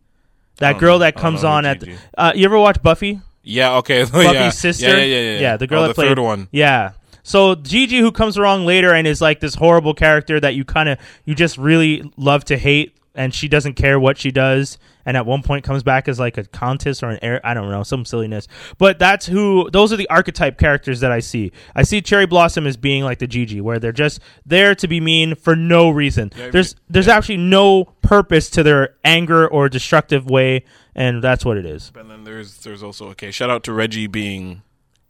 [0.59, 1.05] That girl know.
[1.05, 1.81] that comes on at.
[1.81, 3.21] The, uh, you ever watch Buffy?
[3.43, 4.03] Yeah, okay.
[4.03, 4.51] Buffy's yeah.
[4.51, 4.89] sister.
[4.89, 5.57] Yeah, yeah, yeah, yeah.
[5.57, 6.49] the girl oh, that the played third one.
[6.51, 6.93] Yeah.
[7.23, 10.89] So Gigi, who comes along later and is like this horrible character that you kind
[10.89, 15.17] of you just really love to hate, and she doesn't care what she does, and
[15.17, 17.41] at one point comes back as like a countess or an heir.
[17.45, 18.49] I don't know, some silliness.
[18.79, 19.69] But that's who.
[19.71, 21.53] Those are the archetype characters that I see.
[21.75, 25.01] I see Cheryl Blossom as being like the Gigi, where they're just there to be
[25.01, 26.33] mean for no reason.
[26.37, 31.57] Yeah, There's there's actually no purpose to their anger or destructive way, and that's what
[31.57, 31.93] it is.
[31.95, 33.31] And then there's there's also okay.
[33.31, 34.63] Shout out to Reggie being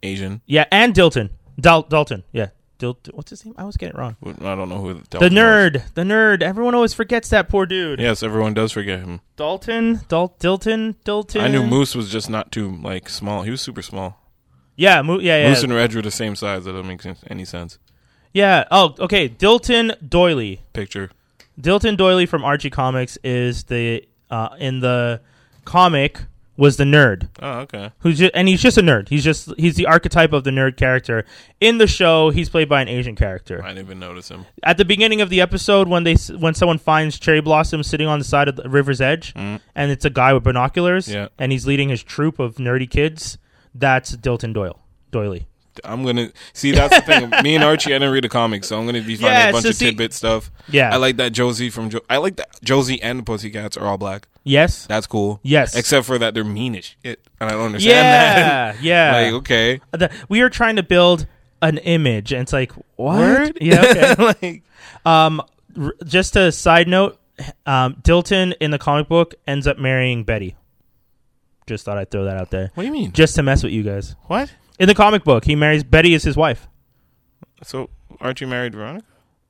[0.03, 0.41] Asian.
[0.47, 2.25] Yeah, and Dilton, Dal- Dalton.
[2.33, 2.49] Yeah,
[3.13, 3.55] What's his name?
[3.59, 4.17] I was getting it wrong.
[4.25, 5.43] I don't know who The Dalton was.
[5.43, 6.43] nerd, the nerd.
[6.43, 8.01] Everyone always forgets that poor dude.
[8.01, 9.21] Yes, everyone does forget him.
[9.37, 11.41] Dalton, Dal- Dilton, Dilton.
[11.43, 13.43] I knew Moose was just not too like small.
[13.43, 14.19] He was super small.
[14.77, 16.65] Yeah, Mo- yeah, yeah, Moose and Reg were the same size.
[16.65, 17.79] That doesn't make any sense.
[18.33, 18.65] yeah.
[18.71, 19.29] Oh, okay.
[19.29, 20.63] Dilton Doily.
[20.73, 21.11] Picture.
[21.61, 25.21] Dilton Doily from Archie Comics is the uh, in the
[25.65, 26.21] comic
[26.57, 27.29] was the nerd.
[27.41, 27.91] Oh, okay.
[28.01, 29.09] Who's just, and he's just a nerd.
[29.09, 31.25] He's just he's the archetype of the nerd character.
[31.61, 33.63] In the show, he's played by an Asian character.
[33.65, 34.45] I didn't even notice him.
[34.63, 38.19] At the beginning of the episode, when they when someone finds Cheryl Blossom sitting on
[38.19, 41.15] the side of the river's edge, and it's a guy with binoculars, Mm.
[41.15, 41.29] Yeah.
[41.39, 43.39] and he's leading his troop of nerdy kids,
[43.75, 44.79] that's Dilton Doyle.
[45.11, 45.47] Doily.
[45.85, 46.73] I'm gonna see.
[46.73, 47.31] That's the thing.
[47.43, 49.53] Me and Archie, I didn't read the comics, so I'm gonna be finding Yeah, a
[49.53, 50.51] bunch so of see- tidbit stuff.
[50.69, 50.93] Yeah.
[50.93, 51.91] I like that Josie from.
[51.91, 54.29] Jo- I like that Josie and the Pussycats are all black.
[54.45, 54.87] Yes.
[54.87, 55.41] That's cool.
[55.43, 55.77] Yes.
[55.77, 58.83] Except for that they're mean as shit, and I don't understand Yeah, that.
[58.83, 59.13] yeah.
[59.13, 61.27] like okay, The- we are trying to build
[61.63, 63.19] an image, and it's like what?
[63.19, 63.59] Word?
[63.61, 64.15] Yeah.
[64.19, 64.35] Okay.
[64.43, 64.63] like
[65.07, 65.41] um,
[65.81, 67.19] r- just a side note:
[67.67, 70.57] um, Dilton in the comic book ends up marrying Betty.
[71.67, 72.73] Just thought I'd throw that out there.
[72.75, 73.13] what do you mean?
[73.13, 74.17] Just to mess with you guys.
[74.27, 74.53] what?
[74.83, 76.67] In the comic book, he marries Betty as his wife.
[77.63, 77.89] So
[78.21, 79.07] Archie married Veronica?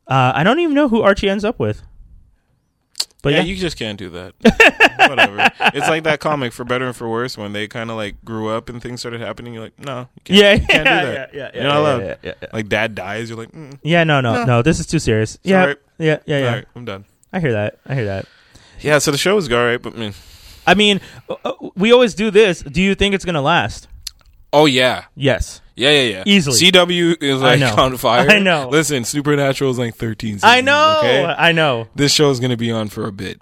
[0.06, 1.80] Uh, I don't even know who Archie ends up with.
[3.22, 4.34] But yeah, yeah, you just can't do that.
[5.08, 5.48] Whatever.
[5.72, 8.50] It's like that comic for better and for worse when they kind of like grew
[8.50, 9.54] up and things started happening.
[9.54, 11.34] You're like, no, you can't, yeah, you can't yeah, do that.
[11.34, 12.52] yeah, yeah, You're not yeah, allowed.
[12.52, 14.44] Like dad dies, you're like, mm, Yeah, no, no, No.
[14.44, 14.62] no.
[14.62, 15.38] This is too serious.
[15.42, 16.46] Yeah, yeah, yeah, yeah.
[16.46, 17.06] all right, I'm done.
[17.32, 17.78] I hear that.
[17.86, 18.26] I hear that.
[18.80, 20.12] Yeah, so the show is alright, but man,
[20.66, 22.60] I mean, uh, uh, we always do this.
[22.60, 23.88] Do you think it's gonna last?
[24.52, 25.60] Oh yeah, Yes.
[25.76, 26.22] yeah, yeah, yeah.
[26.26, 26.56] Easily.
[26.56, 28.28] CW is like on fire.
[28.30, 28.68] I know.
[28.68, 30.34] Listen, Supernatural is like 13.
[30.34, 30.98] Seasons, I know.
[31.00, 31.24] Okay?
[31.24, 31.88] I know.
[31.94, 33.40] This show is gonna be on for a bit.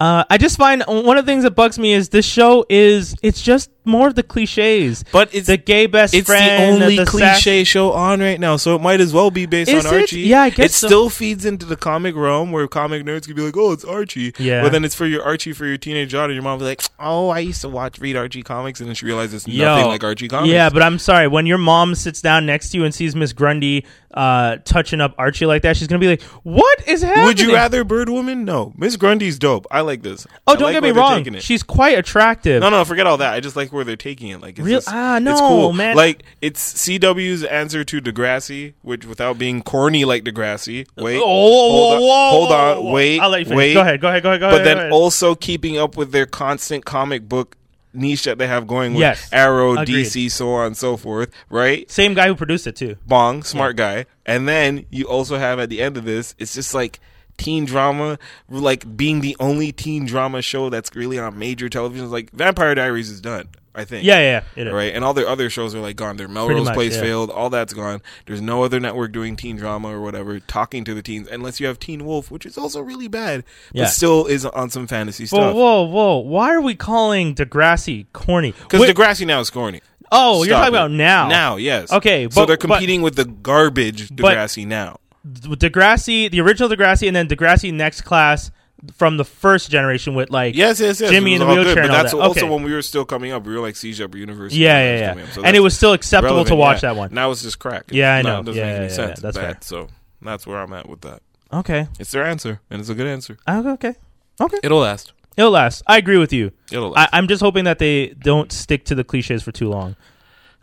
[0.00, 3.14] Uh, I just find one of the things that bugs me is this show is
[3.22, 5.04] it's just more of the cliches.
[5.12, 8.56] But it's the gay best it's friend, the only the cliche show on right now,
[8.56, 10.00] so it might as well be based Is on it?
[10.02, 10.20] Archie.
[10.20, 10.86] Yeah, I guess it so.
[10.86, 14.32] still feeds into the comic realm where comic nerds could be like, "Oh, it's Archie."
[14.38, 14.62] Yeah.
[14.62, 16.32] but then it's for your Archie for your teenage daughter.
[16.32, 18.94] Your mom will be like, "Oh, I used to watch read Archie comics," and then
[18.94, 20.52] she realizes it's Yo, nothing like Archie comics.
[20.52, 21.28] Yeah, but I'm sorry.
[21.28, 25.14] When your mom sits down next to you and sees Miss Grundy uh, touching up
[25.18, 28.44] Archie like that, she's gonna be like, "What is happening?" would you rather Bird Woman?
[28.44, 29.66] No, Miss Grundy's dope.
[29.70, 30.26] I like this.
[30.46, 31.38] Oh, I don't like get me wrong.
[31.40, 32.60] She's quite attractive.
[32.60, 33.32] No, no, forget all that.
[33.32, 34.40] I just like where they're taking it.
[34.40, 35.72] Like, it's Real- just- ah, it's no, cool.
[35.72, 35.96] man.
[35.96, 40.86] Like, it's CW's answer to Degrassi, which without being corny like Degrassi.
[40.96, 42.92] Wait, Oh, hold on, whoa, hold on, whoa.
[42.92, 43.56] wait, I'll let you finish.
[43.56, 43.74] wait.
[43.74, 44.92] Go ahead, go ahead, go ahead, go But ahead, then ahead.
[44.92, 47.56] also keeping up with their constant comic book
[47.94, 49.28] niche that they have going with Yes.
[49.32, 50.06] Arrow, Agreed.
[50.06, 51.30] DC, so on and so forth.
[51.50, 51.90] Right?
[51.90, 52.96] Same guy who produced it too.
[53.06, 54.06] Bong, smart guy.
[54.24, 57.00] And then you also have at the end of this, it's just like
[57.36, 62.10] teen drama, like being the only teen drama show that's really on major televisions.
[62.10, 64.04] Like Vampire Diaries is done, I think.
[64.04, 64.22] Yeah, yeah,
[64.56, 64.62] yeah.
[64.62, 64.72] It is.
[64.72, 66.16] Right, and all their other shows are like gone.
[66.18, 67.00] Their Melrose much, Place yeah.
[67.02, 67.30] failed.
[67.30, 68.02] All that's gone.
[68.26, 71.66] There's no other network doing teen drama or whatever, talking to the teens, unless you
[71.66, 73.84] have Teen Wolf, which is also really bad, Yeah.
[73.84, 75.54] but still is on some fantasy Whoa, stuff.
[75.54, 76.18] whoa, whoa!
[76.18, 78.52] Why are we calling Degrassi corny?
[78.52, 79.80] Because Degrassi now is corny.
[80.10, 80.76] oh, you're talking it.
[80.76, 81.28] about now.
[81.28, 81.90] Now, yes.
[81.90, 84.98] Okay, so they're but- competing with the garbage Degrassi now.
[85.26, 88.50] Degrassi, the original Degrassi, and then Degrassi Next Class
[88.96, 91.10] from the first generation with like Yes, yes, yes.
[91.10, 92.18] Jimmy in the wheelchair good, and but all that's that.
[92.20, 92.48] also Okay.
[92.48, 93.44] when we were still coming up.
[93.46, 94.60] We were like Siege Up University.
[94.60, 95.22] Yeah, when yeah, yeah.
[95.22, 95.30] up.
[95.32, 96.92] So And it was still acceptable relevant, to watch yeah.
[96.92, 97.14] that one.
[97.14, 97.84] Now it's just crack.
[97.90, 98.40] Yeah, I No, know.
[98.40, 99.20] It doesn't Yeah, make any yeah, yeah, sense.
[99.20, 99.44] that's Bad.
[99.44, 99.58] fair.
[99.62, 99.88] So
[100.20, 101.22] that's where I'm at with that.
[101.52, 103.36] Okay, It's their answer, and it's a good answer.
[103.46, 103.94] Oh, okay,
[104.40, 104.58] okay.
[104.62, 105.12] It'll last.
[105.36, 105.82] It'll last.
[105.86, 106.50] I agree with you.
[106.70, 107.10] It'll I, last.
[107.12, 109.94] I'm just hoping that they don't stick to the cliches for too long.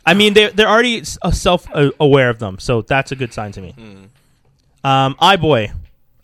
[0.04, 1.66] I mean, they they're already uh, self
[2.00, 3.72] aware of them, so that's a good sign to me.
[3.72, 4.86] Hmm.
[4.86, 5.72] Um, iBoy.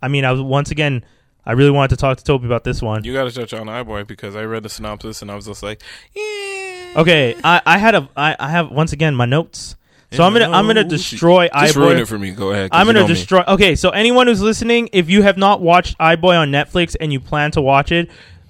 [0.03, 1.05] I mean, I was once again.
[1.47, 3.05] I really wanted to talk to Toby about this one.
[3.05, 5.63] you got to touch on iBoy because I read the synopsis and I was just
[5.63, 5.81] like,
[6.15, 6.95] yeah.
[6.97, 9.77] Okay, I, I had a I, I have once again my notes.
[10.13, 10.89] So I'm gonna I'm gonna No.
[10.89, 11.81] destroy Just iBoy.
[11.81, 12.31] ruin it for me.
[12.31, 12.71] Go ahead.
[12.73, 13.15] I'm gonna know me.
[13.15, 13.43] destroy.
[13.47, 17.21] Okay, so anyone who's listening, if you have not watched iBoy on Netflix and you
[17.21, 18.09] plan to watch it,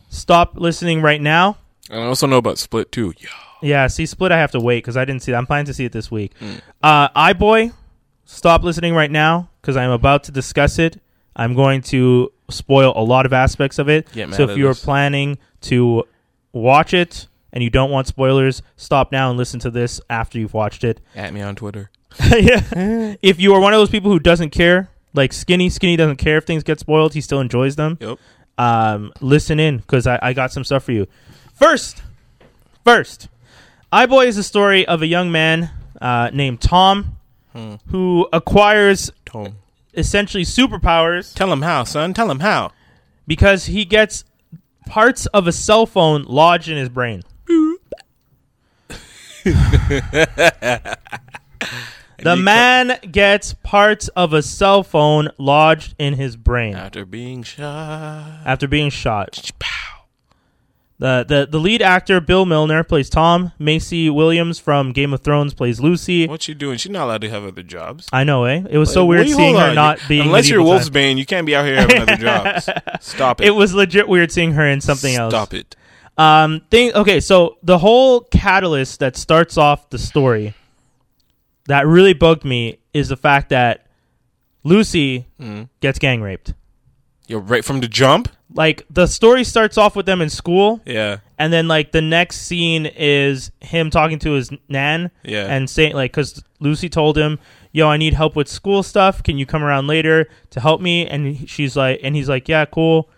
[0.09, 1.57] stop listening right now.
[1.91, 3.15] And I also know about Split too.
[3.19, 3.29] Yeah.
[3.63, 5.39] Yeah, see, Split, I have to wait because I didn't see that.
[5.39, 6.33] I'm planning to see it this week.
[6.83, 7.73] Uh, iBoy,
[8.27, 11.01] stop listening right now because I'm about to discuss it.
[11.35, 14.11] I'm going to spoil a lot of aspects of it.
[14.13, 14.85] Get mad so if at you're us.
[14.85, 16.05] planning to
[16.53, 20.55] watch it and you don't want spoilers, stop now and listen to this after you've
[20.55, 21.01] watched it.
[21.15, 21.91] At me on Twitter.
[22.31, 23.15] yeah.
[23.23, 26.37] If you are one of those people who doesn't care, like Skinny, Skinny doesn't care
[26.39, 27.15] if things get spoiled.
[27.15, 27.97] He still enjoys them.
[28.01, 28.19] Yep.
[28.59, 31.07] Um, listen in because I, I got some stuff for you.
[31.55, 32.03] First,
[32.85, 33.29] first,
[33.93, 37.17] iBoy is a story of a young man uh, named Tom
[37.55, 37.77] Hmm.
[37.89, 39.57] who acquires Tom.
[39.97, 42.15] Essentially superpowers Tell him how, son.
[42.15, 42.73] Tell him how.
[43.27, 44.25] because he gets
[44.87, 47.23] parts of a cell phone lodged in his brain.
[52.19, 58.41] The man gets parts of a cell phone lodged in his brain After being shot.
[58.47, 59.51] after being shot.
[60.99, 63.53] The, the the lead actor Bill Milner plays Tom.
[63.59, 66.27] Maisie Williams from Game of Thrones plays Lucy.
[66.27, 66.79] What's she doing?
[66.79, 68.09] She's not allowed to have other jobs.
[68.15, 68.63] I know, eh?
[68.71, 69.75] It was so weird seeing her on.
[69.75, 71.19] not being Unless you're medieval Wolf's time.
[71.19, 72.71] You can't be out here having other jobs.
[73.07, 73.49] Stop it.
[73.49, 75.33] It was legit weird seeing her in something else.
[75.33, 75.77] Stop it.
[76.17, 76.95] Um, thing.
[76.95, 80.55] Okay, so the whole catalyst that starts off the story
[81.67, 83.87] that really bugged me is the fact that
[84.65, 85.69] Lucy Mm.
[85.81, 86.55] gets gang raped.
[87.27, 88.29] You're right from the jump.
[88.57, 91.19] Like the story starts off with them in school, Yeah.
[91.39, 95.47] and then like the next scene is him talking to his nan, Yeah.
[95.47, 97.39] and saying like, because Lucy told him,
[97.73, 99.23] "Yo, I need help with school stuff.
[99.23, 102.65] Can you come around later to help me?" And she's like, and he's like, "Yeah,
[102.65, 103.11] cool."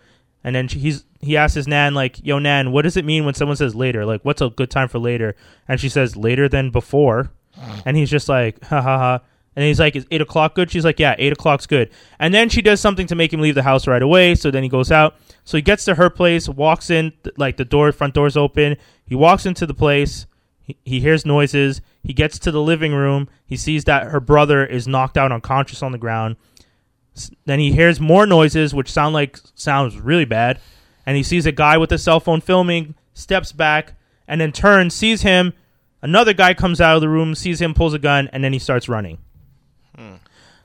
[0.43, 3.23] And then she, he's he asks his nan like, "Yo, nan, what does it mean
[3.25, 4.05] when someone says later?
[4.05, 5.35] Like, what's a good time for later?"
[5.69, 7.79] And she says, "Later than before." Uh.
[7.85, 9.19] And he's just like, "Ha ha ha."
[9.55, 12.49] And he's like, "Is eight o'clock good?" She's like, "Yeah, eight o'clock's good." And then
[12.49, 14.35] she does something to make him leave the house right away.
[14.35, 15.15] So then he goes out.
[15.43, 18.77] So he gets to her place, walks in, like the door, front door's open.
[19.05, 20.27] He walks into the place.
[20.61, 21.81] He, he hears noises.
[22.03, 23.27] He gets to the living room.
[23.45, 26.35] He sees that her brother is knocked out unconscious on the ground.
[27.15, 30.59] S- Then he hears more noises, which sound like sounds really bad.
[31.05, 33.95] And he sees a guy with a cell phone filming, steps back,
[34.27, 35.53] and then turns, sees him.
[36.03, 38.59] Another guy comes out of the room, sees him, pulls a gun, and then he
[38.59, 39.17] starts running.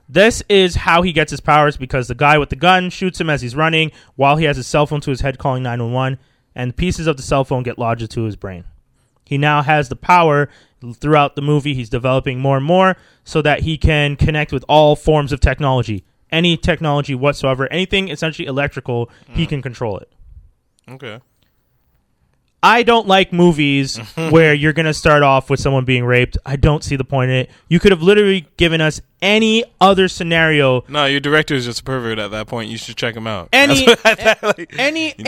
[0.09, 3.31] This is how he gets his powers because the guy with the gun shoots him
[3.31, 6.19] as he's running while he has his cell phone to his head calling 911,
[6.55, 8.65] and pieces of the cell phone get lodged into his brain.
[9.25, 10.51] He now has the power
[10.93, 11.75] throughout the movie.
[11.75, 16.05] He's developing more and more so that he can connect with all forms of technology.
[16.31, 19.49] Any technology whatsoever, anything essentially electrical, he mm.
[19.49, 20.13] can control it.
[20.89, 21.21] Okay.
[22.65, 26.39] I don't like movies where you're going to start off with someone being raped.
[26.47, 27.51] I don't see the point in it.
[27.69, 31.85] You could have literally given us any other scenario No, your director is just a
[31.85, 32.71] pervert at that point.
[32.71, 33.51] You should check him out.
[33.53, 35.25] any That's what I thought, like- any Yeah.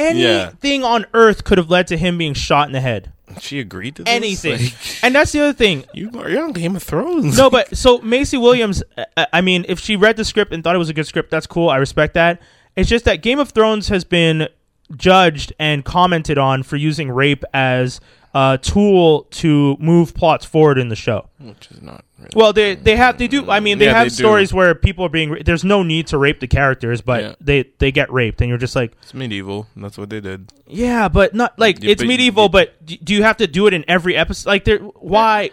[0.51, 3.13] anything on earth could have led to him being shot in the head.
[3.41, 4.15] She agreed to this?
[4.15, 4.53] Anything.
[4.61, 5.85] Like, and that's the other thing.
[5.93, 7.37] you are on Game of Thrones.
[7.37, 10.75] No, but so Maisie Williams, uh, I mean, if she read the script and thought
[10.75, 11.69] it was a good script, that's cool.
[11.69, 12.41] I respect that.
[12.77, 14.49] It's just that Game of Thrones has been
[14.95, 18.01] judged and commented on for using rape as
[18.35, 21.27] a tool to move plots forward in the show.
[21.39, 22.31] Which is not really.
[22.35, 23.51] Well, they they have they do.
[23.51, 24.15] I mean, they Yeah, have they do.
[24.15, 25.39] stories where people are being.
[25.45, 27.35] There's no need to rape the characters, but Yeah.
[27.41, 29.69] they they get raped, and you're just like, It's medieval.
[29.75, 30.53] That's what they did.
[30.67, 32.51] yeah, but not like Yeah, it's but- medieval.
[32.51, 34.51] But do you have to do it in every episode?
[34.51, 35.49] Like, there, why?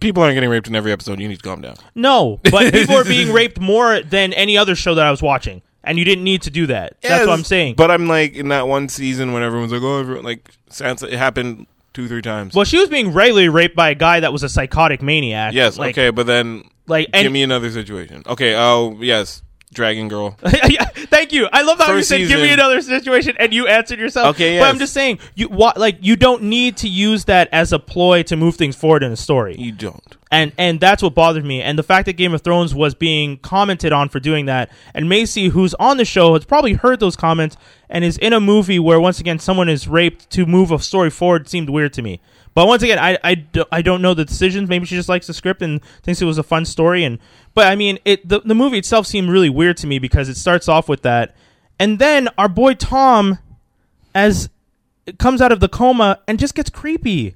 [0.00, 1.18] People aren't getting raped in every episode.
[1.18, 1.74] You need to calm down.
[1.96, 5.60] No, but people are being raped more than any other show that I was watching,
[5.84, 6.96] and you didn't need to do that.
[7.00, 7.74] That's what I'm saying.
[7.76, 11.04] But I'm like in that one season when everyone's like, oh, everyone, like Sansa.
[11.04, 12.54] It happened two, three times.
[12.54, 15.54] well, she was being regularly raped by a guy that was a psychotic maniac.
[15.54, 15.78] yes.
[15.78, 18.22] like, okay, but then Like, and give me another situation.
[18.26, 18.54] Okay.
[18.54, 19.42] Oh, yes.
[19.72, 20.36] Dragon Girl.
[20.68, 21.48] yeah, thank you.
[21.52, 24.34] I love how you First said, "Give me another situation," and you answered yourself.
[24.34, 27.78] Okay, but I'm just saying, you like you don't need to use that as a
[27.78, 29.56] ploy to move things forward in a story.
[29.56, 30.16] You don't.
[30.30, 33.38] and and that's what bothered me and the fact that game of thrones was being
[33.38, 37.16] commented on for doing that and maisie who's on the show has probably heard those
[37.16, 37.56] comments
[37.88, 41.08] and is in a movie where once again someone is raped to move a story
[41.08, 42.20] forward seemed weird to me
[42.54, 44.68] but once again I, I, I don't know the decisions.
[44.68, 47.04] Maybe she just likes the script and thinks it was a fun story.
[47.04, 47.18] And
[47.54, 50.36] but i mean it the, the movie itself seemed really weird to me because it
[50.36, 51.36] starts off with that.
[51.78, 53.38] And then our boy tom
[54.14, 54.50] as
[55.18, 57.34] comes out of the coma and just gets creepy.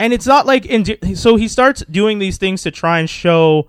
[0.00, 3.68] And it's not like in so he starts doing these things to try and show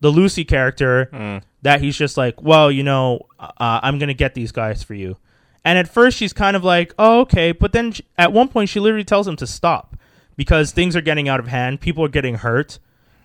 [0.00, 4.52] the Lucy character that he's just like, well, you know, uh, I'm gonna get these
[4.52, 5.16] guys for you.
[5.64, 8.68] And at first she's kind of like, oh, okay, but then sh at one point
[8.68, 9.96] she literally tells him to stop
[10.36, 12.78] because things are getting out of hand, people are getting hurt,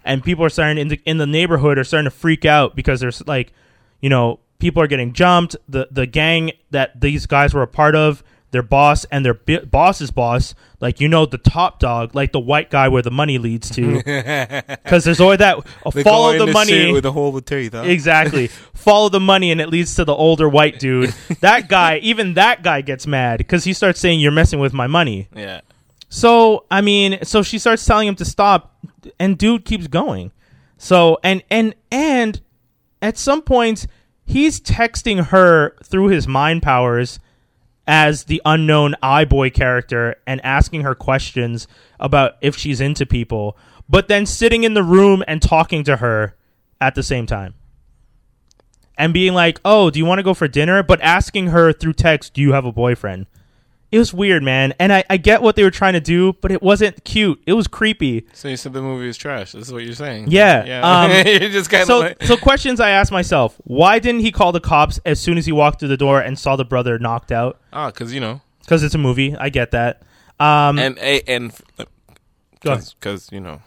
[0.03, 2.99] and people are starting in the, in the neighborhood are starting to freak out because
[2.99, 3.53] there's like,
[4.01, 5.55] you know, people are getting jumped.
[5.67, 9.59] The the gang that these guys were a part of, their boss and their bi-
[9.59, 13.37] boss's boss, like you know the top dog, like the white guy where the money
[13.37, 17.45] leads to, because there's always that uh, follow in the money with a hole of
[17.45, 17.73] teeth.
[17.73, 17.83] Huh?
[17.83, 21.13] exactly follow the money and it leads to the older white dude.
[21.41, 24.87] that guy, even that guy gets mad because he starts saying you're messing with my
[24.87, 25.27] money.
[25.35, 25.61] Yeah.
[26.09, 28.77] So I mean, so she starts telling him to stop,
[29.19, 30.31] and dude keeps going.
[30.77, 32.41] So and and and
[33.01, 33.87] at some points
[34.25, 37.19] he's texting her through his mind powers
[37.87, 41.67] as the unknown iBoy character and asking her questions
[41.99, 43.57] about if she's into people,
[43.89, 46.35] but then sitting in the room and talking to her
[46.81, 47.53] at the same time.
[48.97, 51.93] And being like, "Oh, do you want to go for dinner?" but asking her through
[51.93, 53.27] text, "Do you have a boyfriend?"
[53.89, 54.73] It was weird, man.
[54.79, 57.41] And I, I get what they were trying to do, but it wasn't cute.
[57.45, 58.27] It was creepy.
[58.33, 59.53] So you said the movie is trash.
[59.53, 60.25] This is what you're saying.
[60.29, 60.65] Yeah.
[60.65, 60.81] Yeah.
[60.81, 62.21] Um, you're just kind of so, like.
[62.23, 65.53] so questions I asked myself: Why didn't he call the cops as soon as he
[65.53, 67.61] walked through the door and saw the brother knocked out?
[67.71, 69.35] Ah, because you know, Because it's a movie.
[69.37, 70.01] I get that.
[70.39, 71.53] Um, and and
[72.61, 73.61] because you know,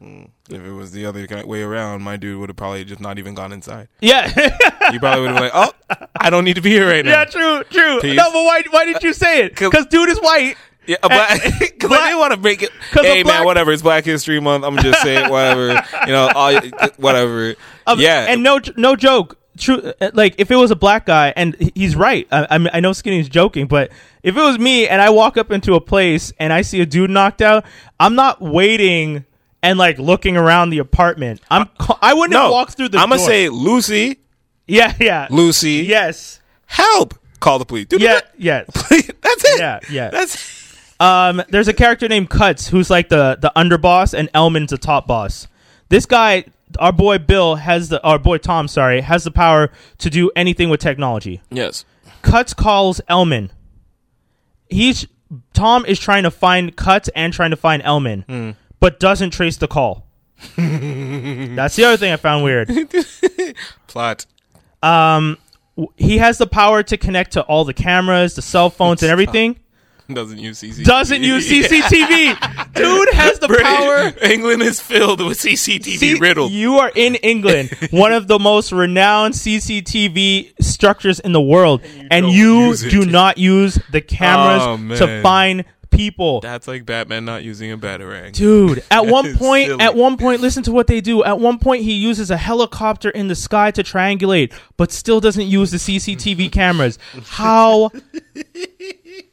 [0.00, 3.18] if it was the other ki- way around, my dude would have probably just not
[3.18, 3.88] even gone inside.
[4.00, 4.26] yeah,
[4.92, 5.52] You probably would have been like,
[6.00, 8.00] "Oh, I don't need to be here right now." yeah, true, true.
[8.00, 8.16] Peace.
[8.16, 8.62] No, but why?
[8.70, 9.54] Why did you say it?
[9.56, 10.56] 'Cause- Because dude is white.
[10.86, 12.70] Yeah, but because I didn't want to make it.
[12.92, 13.72] Hey a man, whatever.
[13.72, 14.64] It's Black History Month.
[14.64, 15.82] I'm just saying whatever.
[16.06, 16.60] You know, all
[16.96, 17.54] whatever.
[17.86, 19.38] Um, yeah, and no, no joke.
[19.56, 22.26] True, uh, like if it was a black guy, and he's right.
[22.32, 25.36] I, I, mean, I know Skinny's joking, but if it was me and I walk
[25.36, 27.64] up into a place and I see a dude knocked out,
[28.00, 29.24] I'm not waiting
[29.62, 31.40] and like looking around the apartment.
[31.50, 31.68] I'm.
[32.02, 32.52] I wouldn't have no.
[32.52, 32.98] walked through the.
[32.98, 34.18] I'm gonna say Lucy,
[34.66, 37.14] yeah, yeah, Lucy, yes, help.
[37.40, 37.86] Call the police.
[37.86, 38.66] Dude, yeah, yes.
[38.88, 39.58] That's it.
[39.60, 40.10] Yeah, yeah.
[40.10, 44.78] That's Um, there's a character named Cuts who's like the the underboss, and Elman's the
[44.78, 45.46] top boss.
[45.90, 46.44] This guy,
[46.78, 50.70] our boy Bill, has the our boy Tom, sorry, has the power to do anything
[50.70, 51.42] with technology.
[51.50, 51.84] yes.
[52.22, 53.50] Cuts calls Elman.
[54.70, 55.06] He's
[55.52, 59.68] Tom is trying to find Cuts and trying to find Elman, but doesn't trace the
[59.68, 60.06] call.
[60.56, 62.70] That's the other thing I found weird.
[63.86, 64.24] Plot.
[64.84, 65.38] Um,
[65.76, 69.10] w- he has the power to connect to all the cameras, the cell phones, and
[69.16, 69.58] everything.
[70.12, 70.84] Doesn't use CCTV.
[70.84, 72.72] Doesn't use CCTV.
[72.74, 74.12] Dude has the power.
[74.30, 76.52] England is filled with CCTV See, riddled.
[76.52, 81.80] You are in England, one of the most renowned CCTV structures in the world,
[82.10, 85.64] and don't you do not use the cameras Oh, to find
[85.94, 86.40] people.
[86.40, 88.32] That's like Batman not using a batarang.
[88.32, 89.80] Dude, at one point, silly.
[89.82, 91.24] at one point, listen to what they do.
[91.24, 95.46] At one point, he uses a helicopter in the sky to triangulate, but still doesn't
[95.46, 96.98] use the CCTV cameras.
[97.26, 97.90] How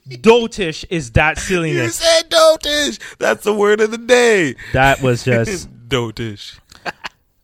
[0.09, 1.99] dotish is that silliness?
[2.01, 2.99] You said dotish.
[3.17, 4.55] That's the word of the day.
[4.73, 6.59] That was just dotish.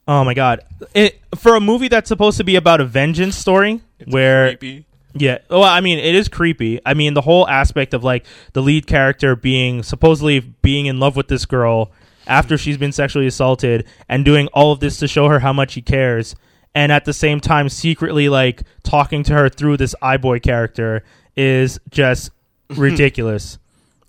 [0.09, 0.61] Oh my god!
[0.93, 4.85] It for a movie that's supposed to be about a vengeance story, where Creepy.
[5.21, 6.79] Yeah, well, I mean, it is creepy.
[6.85, 11.15] I mean, the whole aspect of like the lead character being supposedly being in love
[11.15, 11.91] with this girl
[12.27, 15.73] after she's been sexually assaulted and doing all of this to show her how much
[15.73, 16.35] he cares,
[16.75, 21.03] and at the same time secretly like talking to her through this iBoy character
[21.35, 22.31] is just
[22.69, 23.57] ridiculous.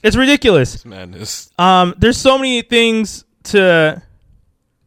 [0.03, 0.77] It's ridiculous.
[0.77, 1.51] It's madness.
[1.59, 4.03] Um, there's so many things to.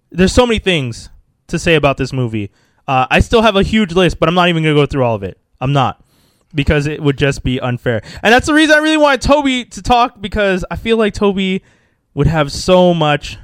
[0.10, 1.10] There's so many things
[1.48, 2.52] to say about this movie.
[2.88, 5.16] Uh, I still have a huge list, but I'm not even gonna go through all
[5.16, 5.38] of it.
[5.62, 6.04] I'm not
[6.54, 9.82] because it would just be unfair, and that's the reason I really wanted Toby to
[9.82, 11.64] talk because I feel like Toby
[12.14, 13.38] would have so much.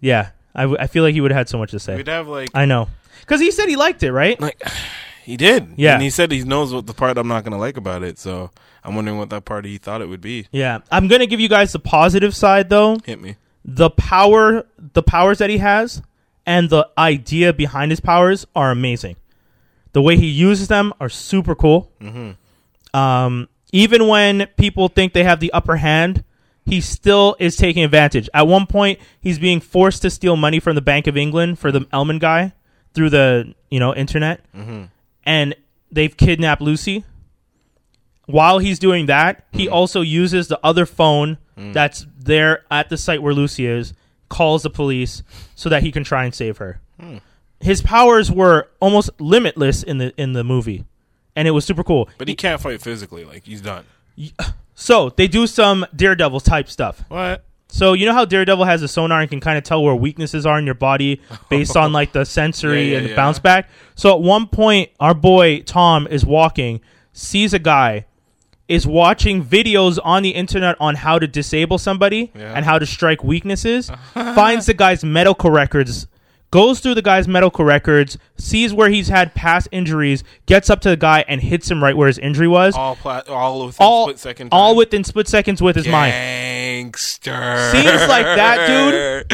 [0.00, 1.96] Yeah, I, w- I feel like he would have had so much to say.
[1.96, 2.88] We'd have like I know
[3.20, 4.40] because he said he liked it, right?
[4.40, 4.60] like
[5.24, 5.74] he did.
[5.76, 5.94] Yeah.
[5.94, 8.18] And he said he knows what the part I'm not gonna like about it.
[8.18, 8.50] So
[8.84, 10.46] I'm wondering what that part he thought it would be.
[10.50, 12.98] Yeah, I'm gonna give you guys the positive side though.
[13.04, 13.36] Hit me.
[13.64, 16.02] the power the powers that he has
[16.44, 19.14] and the idea behind his powers are amazing
[19.92, 21.92] the way he uses them are super cool.
[22.00, 22.98] Mm-hmm.
[22.98, 26.24] Um, even when people think they have the upper hand
[26.64, 28.28] he still is taking advantage.
[28.32, 31.72] At one point he's being forced to steal money from the bank of england for
[31.72, 32.52] the elman guy
[32.94, 34.44] through the you know internet.
[34.52, 34.84] Mm-hmm.
[35.24, 35.56] And
[35.90, 37.04] they've kidnapped lucy.
[38.26, 41.72] While he's doing that, he also uses the other phone mm.
[41.72, 43.94] that's there at the site where Lucy is,
[44.28, 45.24] calls the police
[45.56, 46.80] so that he can try and save her.
[47.00, 47.18] Hmm.
[47.62, 50.84] His powers were almost limitless in the in the movie,
[51.36, 52.08] and it was super cool.
[52.18, 53.24] But he can't fight physically.
[53.24, 53.84] Like he's done.
[54.74, 57.04] So they do some Daredevil type stuff.
[57.08, 57.44] What?
[57.68, 60.44] So you know how Daredevil has a sonar and can kind of tell where weaknesses
[60.44, 63.16] are in your body based on like the sensory Yeah, yeah, and the yeah.
[63.16, 63.68] bounce back.
[63.94, 66.80] So at one point, our boy Tom is walking,
[67.12, 68.06] sees a guy,
[68.66, 73.22] is watching videos on the internet on how to disable somebody and how to strike
[73.22, 73.90] weaknesses.
[74.14, 76.06] finds the guy's medical records,
[76.52, 80.90] goes through the guy's medical records, sees where he's had past injuries, gets up to
[80.90, 82.76] the guy and hits him right where his injury was.
[82.76, 84.48] All pla- all within all, split second.
[84.52, 86.12] all within split seconds with his mind.
[86.12, 87.70] Gangster.
[87.72, 89.26] Scenes like that,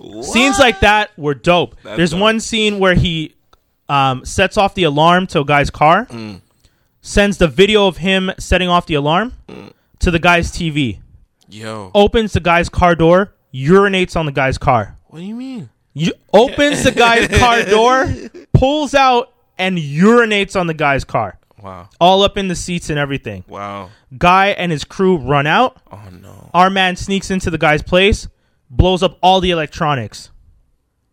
[0.00, 0.24] dude.
[0.24, 1.76] Scenes like that were dope.
[1.82, 2.20] That's There's dope.
[2.20, 3.34] one scene where he
[3.88, 6.40] um, sets off the alarm to a guy's car, Mm.
[7.00, 9.72] sends the video of him setting off the alarm Mm.
[10.00, 11.00] to the guy's TV,
[11.48, 11.90] Yo.
[11.94, 14.96] opens the guy's car door, urinates on the guy's car.
[15.06, 15.68] What do you mean?
[15.94, 18.12] You opens the guy's car door,
[18.52, 21.38] pulls out, and urinates on the guy's car.
[21.62, 21.88] Wow.
[22.00, 23.44] All up in the seats and everything.
[23.48, 23.90] Wow.
[24.18, 25.80] Guy and his crew run out.
[25.90, 26.50] Oh no.
[26.52, 28.28] Our man sneaks into the guy's place,
[28.68, 30.30] blows up all the electronics,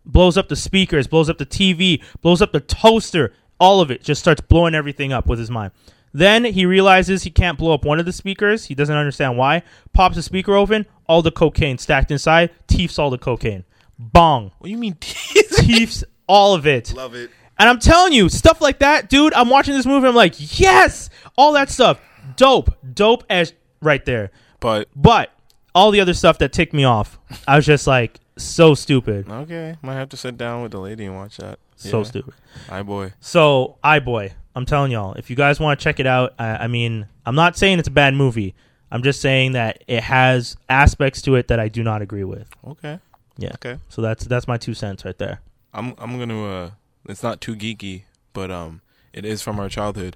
[0.04, 4.04] blows up the speakers, blows up the TV, blows up the toaster, all of it.
[4.04, 5.72] Just starts blowing everything up with his mind.
[6.12, 8.66] Then he realizes he can't blow up one of the speakers.
[8.66, 9.64] He doesn't understand why.
[9.94, 13.64] Pops the speaker open, all the cocaine stacked inside, teefs all the cocaine.
[14.12, 14.52] Bong.
[14.58, 14.96] What do you mean?
[15.00, 16.94] Teefs all of it.
[16.94, 17.30] Love it.
[17.60, 19.34] And I'm telling you, stuff like that, dude.
[19.34, 20.08] I'm watching this movie.
[20.08, 22.02] I'm like, yes, all that stuff,
[22.36, 24.32] dope, dope as right there.
[24.60, 25.32] But But
[25.76, 29.76] all the other stuff that ticked me off, I was just like, so stupid, okay,
[29.84, 31.60] might have to sit down with the lady and watch that.
[31.76, 32.04] so Yeah.
[32.04, 32.34] stupid.
[32.70, 33.14] Hi boy.
[33.20, 36.68] So, iBoy, I'm telling y'all, if you guys want to check it out, I, I
[36.68, 38.56] mean, I'm not saying it's a bad movie.
[38.92, 42.48] I'm just saying that it has aspects to it that I do not agree with.
[42.66, 43.00] Okay.
[43.38, 43.52] Yeah.
[43.56, 43.78] Okay.
[43.90, 45.42] So that's that's my two cents right there.
[45.74, 46.44] I'm I'm gonna.
[46.46, 46.70] uh
[47.08, 48.04] It's not too geeky,
[48.34, 48.82] but um,
[49.14, 50.16] it is from our childhood.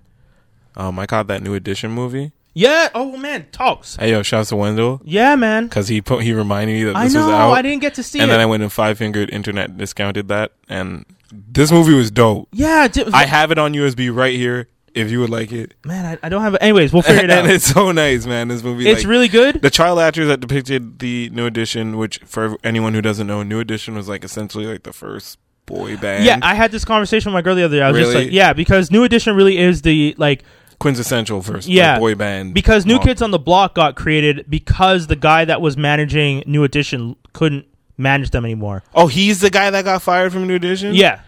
[0.75, 2.31] Um, I caught that new edition movie.
[2.53, 2.89] Yeah.
[2.93, 3.95] Oh man, talks.
[3.97, 5.65] Hey yo, shouts to Wendell Yeah, man.
[5.67, 7.25] because he put he reminded me that I this know.
[7.27, 7.51] was out.
[7.51, 8.33] I didn't get to see and it.
[8.33, 12.47] then I went and five fingered internet discounted that, and this movie was dope.
[12.53, 14.67] yeah, di- I have it on USB right here.
[14.95, 16.61] If you would like it, man, I, I don't have it.
[16.63, 17.43] Anyways, we'll figure it out.
[17.43, 18.47] and it's so nice, man.
[18.47, 19.61] This movie, It's like, really good.
[19.61, 23.59] the child actors that depicted the new edition, which for anyone who doesn't know, new
[23.59, 26.23] edition was like essentially like the first boy band.
[26.23, 27.81] Yeah, I had this conversation with my girl the other day.
[27.81, 30.43] I was just like, yeah, because New Edition really is the like
[30.79, 32.53] quintessential first like, yeah boy band.
[32.53, 36.43] because New Well, Kids on the Block got created because the guy that was managing
[36.45, 37.65] New Edition couldn't
[37.97, 38.83] manage them anymore.
[38.93, 40.93] Oh, he's the guy that got fired from New Edition.
[40.93, 41.21] Yeah,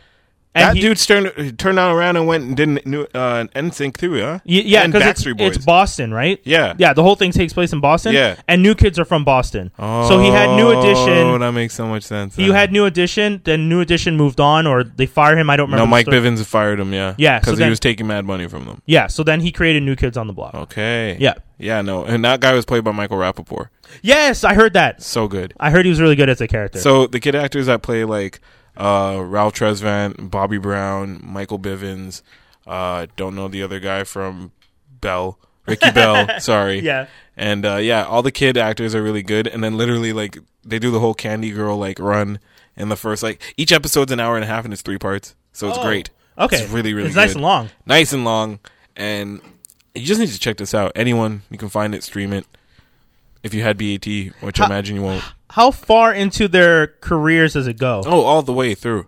[0.54, 4.40] that he- dude turned turned around and went and did new uh, NSYNC too, huh?
[4.46, 5.56] Y- yeah, and because it's, Boys.
[5.58, 6.40] it's Boston, right?
[6.44, 6.74] Yeah.
[6.80, 6.94] yeah.
[6.94, 8.14] The whole thing takes place in Boston.
[8.14, 8.38] Yeah.
[8.48, 9.72] and New Kids are from Boston.
[9.78, 11.10] Oh, so he had New Edition.
[11.28, 12.38] Oh, that makes so much sense.
[12.40, 15.50] You had New Edition, then New Edition moved on, or they fired him.
[15.50, 15.86] I don't remember.
[15.86, 15.90] no.
[15.92, 16.08] Mike.
[16.08, 16.92] Bivins fired him.
[16.94, 18.82] Yeah, Yeah, so because he was taking mad money from them.
[18.88, 20.56] Yeah, so then he created New Kids on the Block.
[20.56, 21.18] Okay.
[21.20, 21.34] Yeah.
[21.60, 21.82] Yeah.
[21.82, 23.68] No, and that guy was played by Michael Rapaport.
[24.02, 25.02] Yes, I heard that.
[25.04, 25.54] So good.
[25.60, 26.80] I heard he was really good as a character.
[26.80, 28.40] So the kid actors that play like
[28.78, 32.22] uh, Ralph Tresvant, Bobby Brown, Michael Bivins,
[32.66, 34.52] uh, don't know the other guy from
[35.02, 36.28] Bell, Ricky Bell.
[36.40, 36.80] Sorry.
[36.80, 37.08] Yeah.
[37.36, 39.48] And uh, yeah, all the kid actors are really good.
[39.48, 42.40] And then literally like they do the whole Candy Girl like run
[42.76, 45.36] in the first like each episode's an hour and a half and it's three parts,
[45.52, 46.10] so it's Oh, great.
[46.38, 46.58] okay.
[46.64, 47.38] it's really really It's nice good.
[47.38, 47.70] and long.
[47.86, 48.60] nice and long,
[48.96, 49.42] and
[49.96, 50.92] you just need to check this out.
[50.96, 52.46] Anyone you can find it, stream it.
[53.44, 54.06] If you had BET,
[54.42, 55.24] which I imagine you won't.
[55.52, 58.04] How far into their careers does it go?
[58.06, 59.08] Oh, all the way through.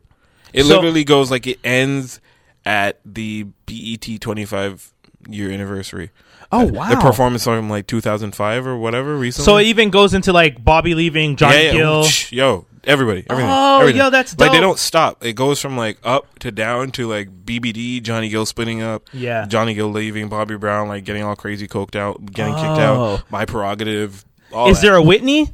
[0.53, 2.19] It So- literally goes like it ends
[2.65, 4.91] at the BET 25
[5.29, 6.11] year anniversary.
[6.51, 6.89] Oh, wow.
[6.89, 9.45] The performance from like 2005 or whatever recently.
[9.45, 11.71] So it even goes into like Bobby leaving, Johnny yeah, yeah.
[11.73, 12.05] Gill.
[12.31, 13.51] Yo, everybody, everything.
[13.53, 13.99] Oh, everything.
[14.01, 15.23] yo, that's like they don't stop.
[15.23, 19.07] It goes from like up to down to like BBD, Johnny Gill splitting up.
[19.13, 19.45] Yeah.
[19.45, 23.13] Johnny Gill leaving, Bobby Brown like getting all crazy coked out, getting kicked Oh.
[23.15, 23.31] out.
[23.31, 24.25] My prerogative.
[24.51, 24.81] Is that.
[24.81, 25.53] there a Whitney?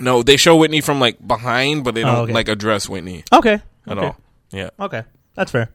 [0.00, 2.32] No, they show Whitney from like behind, but they Oh, don't okay.
[2.32, 3.60] like address Whitney Okay.
[3.86, 4.06] at okay.
[4.06, 4.16] all.
[4.50, 4.70] Yeah.
[4.80, 5.02] Okay.
[5.34, 5.70] That's fair.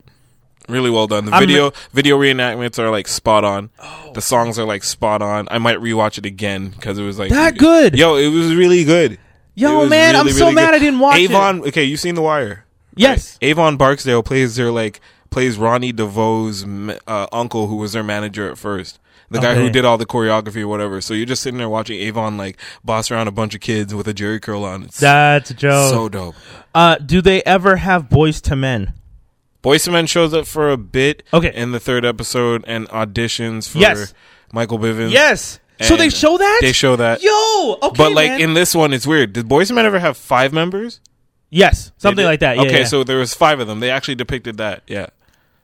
[0.67, 1.25] Really well done.
[1.25, 3.69] The I'm- video video reenactments are like spot on.
[4.13, 5.47] The songs are like spot on.
[5.49, 7.95] I might rewatch it again because it was like That good?
[7.97, 9.17] Yo, it was really good.
[9.55, 11.31] Yo, It was man, I'm so mad I didn't watch it.
[11.31, 12.65] Avon, okay, you've seen The Wire.
[12.95, 13.37] Yes.
[13.41, 14.99] Avon Barksdale plays their like
[15.29, 16.65] plays Ronnie DeVoe's
[17.07, 18.99] uh, uncle, who was their manager at first.
[19.29, 21.01] The guy who did all the choreography or whatever.
[21.01, 24.07] So you're just sitting there watching Avon like boss around a bunch of kids with
[24.07, 24.83] a Jheri curl on.
[24.83, 25.89] It's That's Joe.
[25.91, 26.35] so dope.
[26.73, 28.93] uh, do they ever have Boyz II Men?
[29.63, 31.51] Boyz II Men shows up for a bit Okay.
[31.53, 34.13] in the third episode and auditions for Yes.
[34.53, 35.11] Michael Bivins.
[35.11, 35.59] Yes.
[35.81, 36.59] So they show that?
[36.61, 37.21] They show that.
[37.21, 38.41] Yo, okay, but like man.
[38.41, 39.33] in this one, it's weird.
[39.33, 41.01] Did Boyz II Men ever have five members?
[41.49, 42.55] yes, something like that.
[42.57, 42.85] Yeah, okay, yeah.
[42.85, 43.79] so there was five of them.
[43.79, 44.83] They actually depicted that.
[44.87, 45.07] Yeah.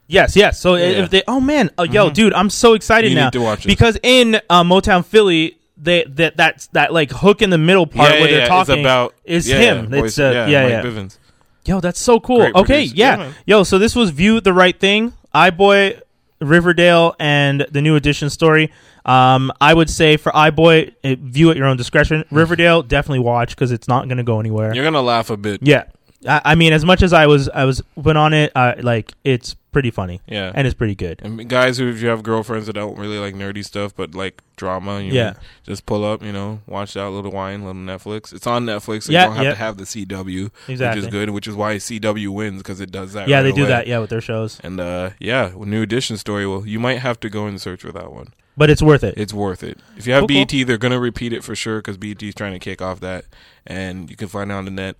[0.06, 0.60] Yes, yes.
[0.60, 1.02] So Yeah.
[1.04, 3.64] if they, oh man, uh, yo, dude, I'm so excited You now need to watch
[3.64, 3.66] this.
[3.66, 8.12] because in uh, Motown Philly, they that that's that like hook in the middle part
[8.12, 9.92] yeah, where yeah, they're talking about is him.
[9.94, 10.82] It's uh, yeah, yeah, Mike yeah.
[10.82, 11.18] Bivins.
[11.66, 12.38] Yo, that's so cool.
[12.38, 13.32] Great okay, yeah.
[13.46, 16.00] Yo, so this was View the Right Thing, iBoy,
[16.40, 18.70] Riverdale, and the New Edition story.
[19.06, 22.24] Um, I would say for iBoy, uh, view at your own discretion.
[22.30, 24.74] Riverdale, definitely watch because it's not going to go anywhere.
[24.74, 25.60] You're gonna laugh a bit.
[25.62, 25.84] yeah,
[26.26, 29.12] I, I mean, as much as I was I was put on it, uh, like
[29.24, 30.20] it's pretty funny.
[30.28, 30.52] Yeah.
[30.54, 31.20] and it's pretty good.
[31.24, 34.40] And guys who, if you have girlfriends that don't really like nerdy stuff, but like
[34.56, 35.34] drama, you Yeah.
[35.64, 38.32] just pull up, you know, watch that little wine, little Netflix.
[38.32, 39.50] It's on Netflix, so Yeah, you don't have yeah.
[39.50, 41.00] to have the CW, Exactly.
[41.00, 43.26] which is good, which is why CW wins because it does that.
[43.26, 43.70] yeah, right they do away.
[43.70, 43.86] that.
[43.88, 46.46] Yeah, with their shows, And uh, yeah, new edition story.
[46.46, 48.28] Well, you might have to go and search for that one.
[48.56, 49.14] but it's worth it.
[49.16, 49.80] It's worth it.
[49.96, 50.64] If you have Cool, cool.
[50.66, 53.24] They're gonna repeat it for sure because BET is trying to kick off that,
[53.66, 54.94] and you can find it on the net,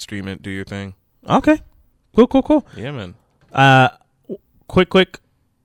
[0.00, 0.94] stream it, do your thing.
[1.28, 1.60] Okay,
[2.16, 2.66] cool, cool, cool.
[2.76, 3.14] Yeah, man.
[3.52, 3.88] Uh,
[4.68, 5.18] quick, quick.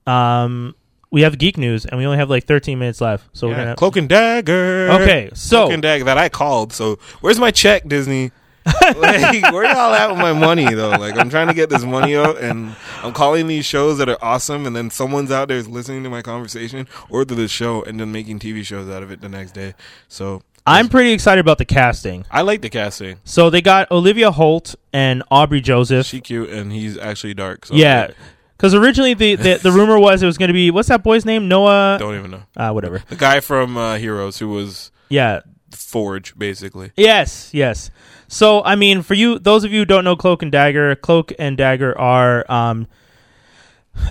[0.06, 0.74] Um,
[1.10, 3.64] we have geek news, and we only have like 13 minutes left, so we're Yeah,
[3.64, 3.76] gonna.
[3.76, 4.88] Cloak and Dagger.
[4.90, 6.72] Okay, so- Cloak and Dagger that I called.
[6.72, 8.32] So where's my check, Disney?
[8.82, 10.90] like, where y'all at with my money though?
[10.90, 14.18] Like, I'm trying to get this money out, and I'm calling these shows that are
[14.20, 17.84] awesome, and then someone's out there is listening to my conversation or to the show,
[17.84, 19.74] and then making TV shows out of it the next day.
[20.08, 22.24] So I'm pretty excited about the casting.
[22.30, 23.18] I like the casting.
[23.24, 26.06] So they got Olivia Holt and Aubrey Joseph.
[26.06, 27.66] She cute, and he's actually dark.
[27.66, 28.08] So yeah,
[28.56, 31.24] because originally the, the the rumor was it was going to be what's that boy's
[31.24, 31.46] name?
[31.48, 31.96] Noah.
[32.00, 33.02] don't even know Uh, whatever.
[33.08, 35.40] the guy from uh, Heroes who was Yeah.
[35.72, 36.90] Forge, basically.
[36.96, 37.50] Yes.
[37.52, 37.90] Yes.
[38.28, 41.32] So I mean, for you, those of you who don't know Cloak and Dagger, Cloak
[41.38, 42.86] and Dagger are um,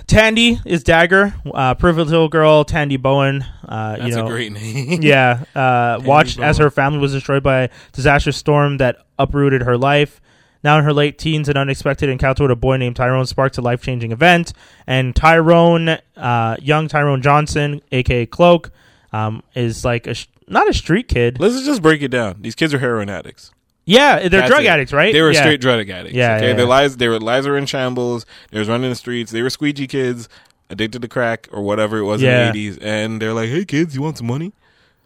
[0.06, 3.44] Tandy is Dagger, uh, privileged little girl Tandy Bowen.
[3.66, 5.02] Uh, That's you know, a great name.
[5.02, 9.76] yeah, uh, watched as her family was destroyed by a disastrous storm that uprooted her
[9.76, 10.20] life.
[10.62, 13.62] Now in her late teens, an unexpected encounter with a boy named Tyrone sparks a
[13.62, 14.52] life changing event.
[14.86, 18.70] And Tyrone, uh, young Tyrone Johnson, aka Cloak,
[19.12, 21.38] um, is like a sh- not a street kid.
[21.40, 22.38] Let's just break it down.
[22.40, 23.52] These kids are heroin addicts.
[23.86, 24.68] Yeah, they're That's drug it.
[24.68, 25.12] addicts, right?
[25.12, 25.40] They were yeah.
[25.40, 26.14] straight drug addicts.
[26.14, 26.48] Yeah, okay.
[26.48, 28.26] yeah, Their lives, their lives were in shambles.
[28.50, 29.30] They was running the streets.
[29.30, 30.28] They were squeegee kids,
[30.68, 32.78] addicted to crack or whatever it was in the eighties.
[32.78, 34.52] And they're like, "Hey, kids, you want some money?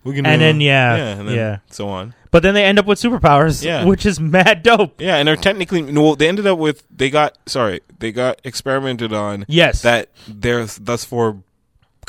[0.03, 1.59] We can." And uh, then, yeah, yeah, and then yeah.
[1.71, 2.15] so on.
[2.31, 3.85] But then they end up with superpowers, Yeah.
[3.87, 5.01] which is mad dope.
[5.01, 6.17] Yeah, and they're technically well.
[6.17, 9.45] They ended up with they got sorry they got experimented on.
[9.49, 9.83] Yes.
[9.83, 11.37] that they're thus far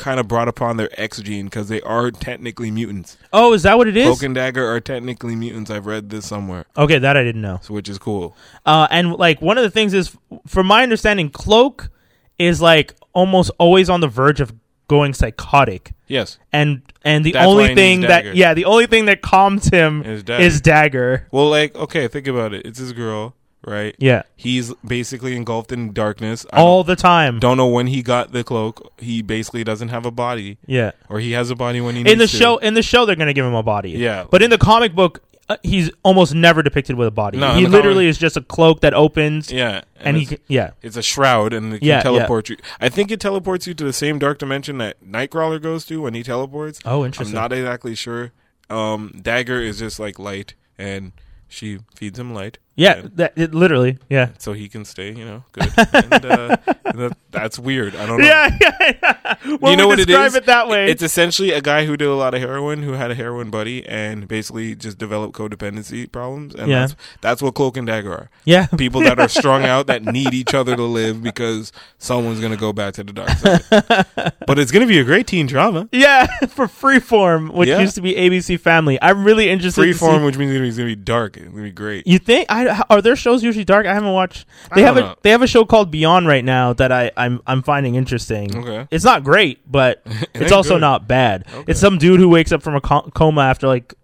[0.02, 3.16] kind of brought upon their X gene because they are technically mutants.
[3.32, 4.04] Oh, is that what it is?
[4.06, 5.70] Cloak and Dagger are technically mutants.
[5.70, 7.60] I've read this somewhere, Okay, that I didn't know.
[7.62, 8.36] so which is cool.
[8.66, 11.90] Uh, and like one of the things is, from my understanding, Cloak
[12.38, 14.52] is like almost always on the verge of
[14.88, 15.92] going psychotic.
[16.08, 16.38] Yes.
[16.52, 20.22] And and the That's only thing that yeah, the only thing that calms him Is
[20.22, 20.42] Dagger.
[20.44, 21.28] is Dagger.
[21.30, 22.66] Well, like okay, think about it.
[22.66, 23.34] It's his girl,
[23.66, 23.94] right?
[23.98, 24.22] Yeah.
[24.36, 27.38] He's basically engulfed in darkness I All the time.
[27.38, 28.92] Don't know when he got the cloak.
[28.98, 30.58] He basically doesn't have a body.
[30.66, 30.92] Yeah.
[31.08, 32.36] Or he has a body when he needs In the to.
[32.36, 33.90] show, in the show, they're gonna give him a body.
[33.90, 34.24] Yeah.
[34.30, 37.36] But in the comic book, uh, he's almost never depicted with a body.
[37.36, 39.50] No, he literally comic- is just a cloak that opens.
[39.52, 40.70] Yeah, And, he can, yeah.
[40.82, 42.02] It's a shroud, and it can Yeah, yeah.
[42.02, 42.56] teleport you.
[42.80, 46.14] I think it teleports you to the same dark dimension that Nightcrawler goes to when
[46.14, 46.78] he teleports.
[46.84, 47.36] Oh, interesting.
[47.36, 48.30] I'm not exactly sure.
[48.70, 51.10] Um, Dagger is just like light, and
[51.48, 52.58] she feeds him light.
[52.74, 53.98] Yeah, that it, literally.
[54.08, 54.30] Yeah.
[54.38, 55.68] so he can stay, you know, good.
[55.92, 57.94] and, uh, that, that's weird.
[57.94, 58.26] I don't know.
[58.26, 59.56] Yeah, yeah, yeah.
[59.58, 60.90] When you know what it describe it that way.
[60.90, 63.86] It's essentially a guy who did a lot of heroin, who had a heroin buddy,
[63.86, 66.54] and basically just developed codependency problems.
[66.54, 66.80] And Yeah.
[66.80, 68.30] that's that's what Cloak and Dagger are.
[68.44, 68.66] Yeah.
[68.68, 72.72] people that are strung out that need each other to live because someone's gonna go
[72.72, 74.32] back to the dark side.
[74.46, 75.88] but it's gonna be a great teen drama.
[75.92, 77.80] Yeah, for Freeform, which Yeah.
[77.80, 78.98] used to be ABC Family.
[79.02, 79.82] I'm really interested.
[79.82, 81.36] to Freeform, which means it's gonna be dark.
[81.36, 82.06] It's gonna be great.
[82.06, 82.46] You think?
[82.50, 83.86] I, are their shows usually dark?
[83.86, 84.46] I haven't watched.
[84.74, 85.16] They I have a know.
[85.22, 88.56] they have a show called Beyond right now that I I'm I'm finding interesting.
[88.56, 88.86] Okay.
[88.90, 90.02] It's not great, but
[90.34, 90.80] it's also good.
[90.80, 91.44] not bad.
[91.52, 91.70] Okay.
[91.72, 93.94] It's some dude who wakes up from a coma after like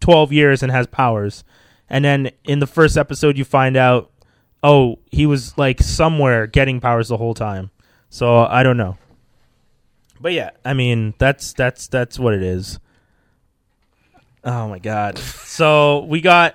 [0.00, 1.44] 12 years and has powers,
[1.88, 4.10] and then in the first episode you find out,
[4.62, 7.70] oh, he was like somewhere getting powers the whole time.
[8.10, 8.96] So I don't know.
[10.20, 12.78] But yeah, I mean that's that's that's what it is.
[14.44, 15.18] Oh my god.
[15.18, 16.54] so we got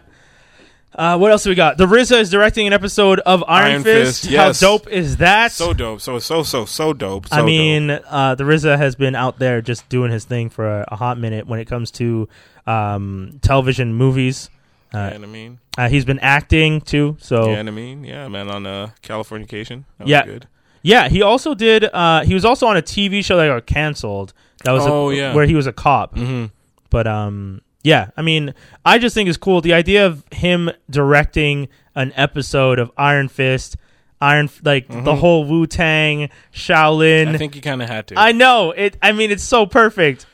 [0.95, 1.77] uh, what else do we got?
[1.77, 4.21] The RZA is directing an episode of Iron, Iron Fist.
[4.23, 4.59] Fist, yes.
[4.59, 5.51] How dope is that?
[5.51, 6.01] So dope.
[6.01, 7.27] So so so so dope.
[7.27, 10.67] So I mean, uh, the RZA has been out there just doing his thing for
[10.81, 12.27] a, a hot minute when it comes to
[12.67, 14.49] um, television movies.
[14.93, 18.49] Uh, yeah, I mean, uh, he's been acting too, so yeah, I mean, yeah, man,
[18.49, 19.83] on uh, Californication.
[19.99, 20.25] That was Yeah.
[20.25, 20.47] good.
[20.81, 21.83] Yeah, he also did.
[21.83, 24.33] Uh, he was also on a TV show that got canceled.
[24.63, 25.35] That was a- Oh, yeah.
[25.35, 26.15] where he was a cop.
[26.15, 26.45] Mm-hmm.
[26.89, 28.53] But um, yeah, I mean,
[28.85, 33.77] I just think it's cool the idea of him directing an episode of Iron Fist,
[34.21, 37.25] Iron like the whole Wu Tang Shaolin.
[37.25, 37.35] Mm-hmm.
[37.35, 38.15] I think you kind of had to.
[38.19, 38.97] I know it.
[39.01, 40.25] I mean, it's so perfect.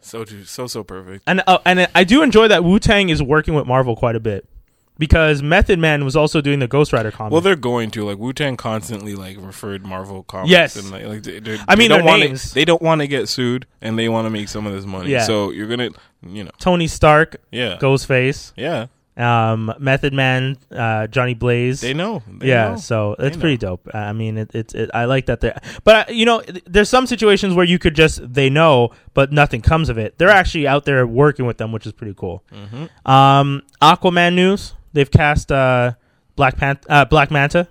[0.00, 1.24] so so so perfect.
[1.26, 4.20] And uh, and I do enjoy that Wu Tang is working with Marvel quite a
[4.20, 4.48] bit
[4.98, 7.32] because Method Man was also doing the Ghost Rider comic.
[7.32, 10.50] Well, they're going to like Wu Tang constantly like referred Marvel comics.
[10.50, 10.76] Yes.
[10.76, 12.54] and, like, like they, I mean, they don't want to.
[12.54, 15.10] They don't want to get sued, and they want to make some of this money.
[15.10, 15.24] Yeah.
[15.24, 15.90] So you're gonna,
[16.34, 18.52] you know, Tony Stark, yeah, Ghostface.
[18.56, 18.86] yeah.
[19.16, 21.80] um, Method Man, uh, Johnny Blaze.
[21.80, 22.22] They know.
[22.28, 22.76] They yeah, know.
[22.76, 23.88] so it's pretty dope.
[23.94, 25.54] I mean, it, it's it, I like that they
[25.84, 29.62] but uh, you know, there's some situations where you could just they know, but nothing
[29.62, 30.18] comes of it.
[30.18, 32.44] They're actually out there working with them, which is pretty cool.
[32.52, 33.10] Mm-hmm.
[33.10, 35.94] Um, Aquaman news: they've cast uh,
[36.36, 37.68] Black Pan- uh, Black Manta.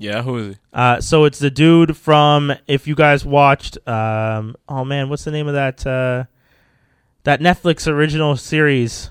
[0.00, 0.60] Yeah, who is he?
[0.72, 5.32] Uh, so it's the dude from if you guys watched um, oh man, what's the
[5.32, 6.24] name of that uh,
[7.28, 9.10] that Netflix original series,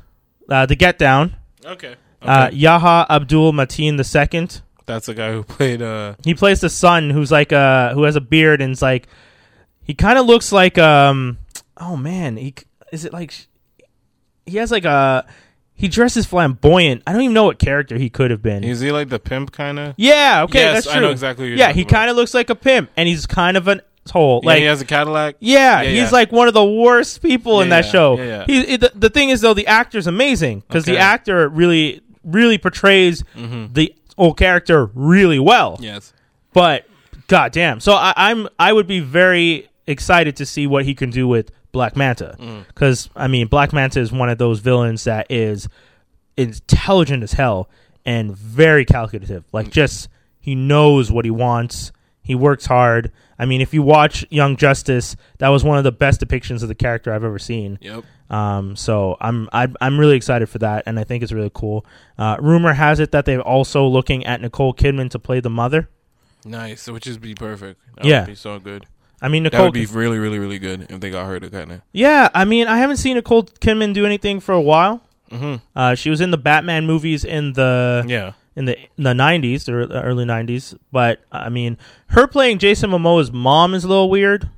[0.49, 1.35] uh, The Get Down.
[1.63, 1.95] Okay.
[2.19, 4.61] Uh, Yahya Abdul Mateen the second.
[4.87, 5.83] That's the guy who played.
[5.83, 9.07] uh He plays the son who's like uh who has a beard and is like
[9.83, 11.37] he kind of looks like um
[11.77, 12.55] oh man he
[12.91, 13.33] is it like
[14.47, 15.27] he has like a
[15.75, 17.03] he dresses flamboyant.
[17.05, 18.63] I don't even know what character he could have been.
[18.63, 19.93] Is he like the pimp kind of?
[19.97, 21.01] yeah, okay, Yes, that's I true.
[21.07, 23.57] know exactly who you're yeah, he kind of looks like a pimp, and he's kind
[23.57, 24.41] of an asshole.
[24.43, 25.35] Yeah, like he has a Cadillac.
[25.39, 26.09] yeah, Yeah, he's yeah.
[26.09, 28.17] like one of the worst people in that show.
[28.19, 28.43] yeah.
[28.45, 33.23] He, the, the thing is though, the actor's amazing because the actor really, really portrays
[33.35, 33.73] Mhm.
[33.73, 35.77] the old character really well.
[35.79, 36.13] Yes.
[36.53, 36.85] But
[37.27, 41.27] goddamn, so I, I'm I would be very excited to see what he can do
[41.27, 42.65] with Black Manta Mm.
[42.67, 45.67] because I mean Black Manta is one of those villains that is
[46.35, 47.69] intelligent as hell
[48.05, 49.43] and very calculative.
[49.51, 51.91] Like just he knows what he wants.
[52.21, 53.11] He works hard.
[53.39, 56.67] I mean, if you watch Young Justice, that was one of the best depictions of
[56.69, 57.77] the character I've ever seen.
[57.81, 58.03] Yep.
[58.29, 61.85] Um, so I'm I'm I'm really excited for that, and I think it's really cool.
[62.17, 65.89] Uh, rumor has it that they're also looking at Nicole Kidman to play the mother.
[66.45, 67.79] Nice, which is be perfect.
[67.97, 68.19] That Yeah.
[68.21, 68.85] would be so good.
[69.21, 71.49] I mean, Nicole that would be really, really, really good if they got her to
[71.49, 71.81] kind of.
[71.91, 75.01] yeah, I mean, I haven't seen Nicole Kidman do anything for a while.
[75.31, 75.61] Mhm.
[75.75, 78.33] Uh, she was in the Batman movies in the Yeah.
[78.57, 80.77] In the in the '90s, the early '90s.
[80.91, 81.77] But I mean,
[82.07, 84.49] her playing Jason Momoa's mom is a little weird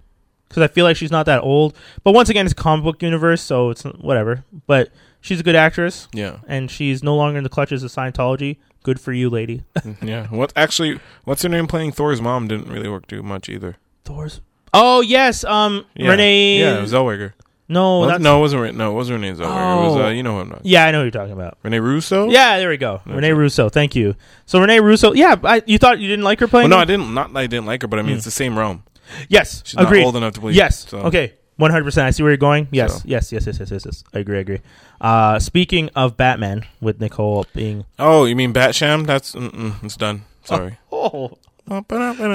[0.48, 1.76] because I feel like she's not that old.
[2.04, 4.44] But once again, it's comic book universe, so it's whatever.
[4.66, 4.90] But
[5.22, 6.08] she's a good actress.
[6.14, 6.38] Yeah.
[6.48, 8.58] and she's no longer in the clutches of Scientology.
[8.82, 9.64] Good for you, lady.
[10.02, 10.28] yeah.
[10.28, 11.00] What actually?
[11.26, 11.68] What's her name?
[11.68, 13.76] Playing Thor's mom didn't really work too much either.
[14.06, 14.40] Thor's.
[14.74, 16.12] Oh yes, um, Yeah.
[16.12, 16.60] Renee.
[16.60, 17.34] Yeah, Zellweger.
[17.70, 18.62] No, that's no, it wasn't.
[18.64, 19.44] Re- No, it wasn't Renee Zellweger.
[19.44, 19.96] It was.
[19.96, 20.06] Oh.
[20.06, 20.66] Uh, you know who I'm not.
[20.66, 21.58] Yeah, I know who you're talking about.
[21.64, 22.30] Renee Russo.
[22.30, 23.02] Yeah, there we go.
[23.06, 23.70] Renee Russo.
[23.70, 24.16] Thank you.
[24.48, 25.14] So Renee Russo.
[25.14, 26.70] Yeah, I, you thought you didn't like her Well, playing?
[26.72, 26.82] no, it?
[26.82, 27.14] I didn't.
[27.14, 28.18] Not that I didn't like her, but I mean, Mm.
[28.18, 28.84] it's the same realm.
[29.28, 30.04] Yes, She's not agreed.
[30.04, 30.88] old enough to play- Yes.
[30.90, 31.34] so- Okay.
[31.58, 32.08] One hundred percent.
[32.08, 32.70] I see where you're going.
[32.72, 32.94] Yes.
[32.96, 33.02] So.
[33.06, 33.32] Yes.
[33.34, 33.46] Yes.
[33.46, 33.60] Yes.
[33.60, 33.70] Yes.
[33.72, 33.86] Yes.
[33.86, 34.04] Yes.
[34.14, 34.38] I agree.
[34.38, 34.60] I agree.
[35.02, 39.06] Uh, speaking of Batman, with Nicole being Oh, you mean Batsham?
[39.06, 40.22] That's mm-mm, it's done.
[40.46, 40.78] Sorry.
[40.92, 41.38] oh,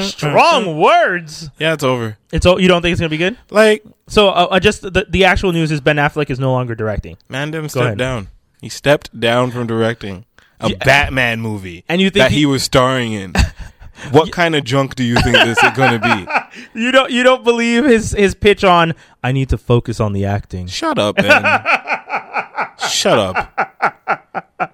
[0.02, 1.50] strong words.
[1.58, 2.16] Yeah, it's over.
[2.32, 3.36] It's oh, you don't think it's gonna be good?
[3.50, 6.74] Like, so uh, uh, just the the actual news is Ben Affleck is no longer
[6.74, 7.16] directing.
[7.28, 7.98] Man didn't Go step ahead.
[7.98, 8.28] down.
[8.60, 10.24] He stepped down from directing
[10.60, 10.76] a Yeah.
[10.84, 13.34] Batman movie, And you think that he, he- was starring in.
[14.10, 16.26] what kind of junk do you think this is going to be?
[16.80, 20.24] You don't you don't believe his his pitch on I need to focus on the
[20.24, 20.66] acting.
[20.68, 21.42] Shut up, Ben.
[22.88, 24.23] Shut up.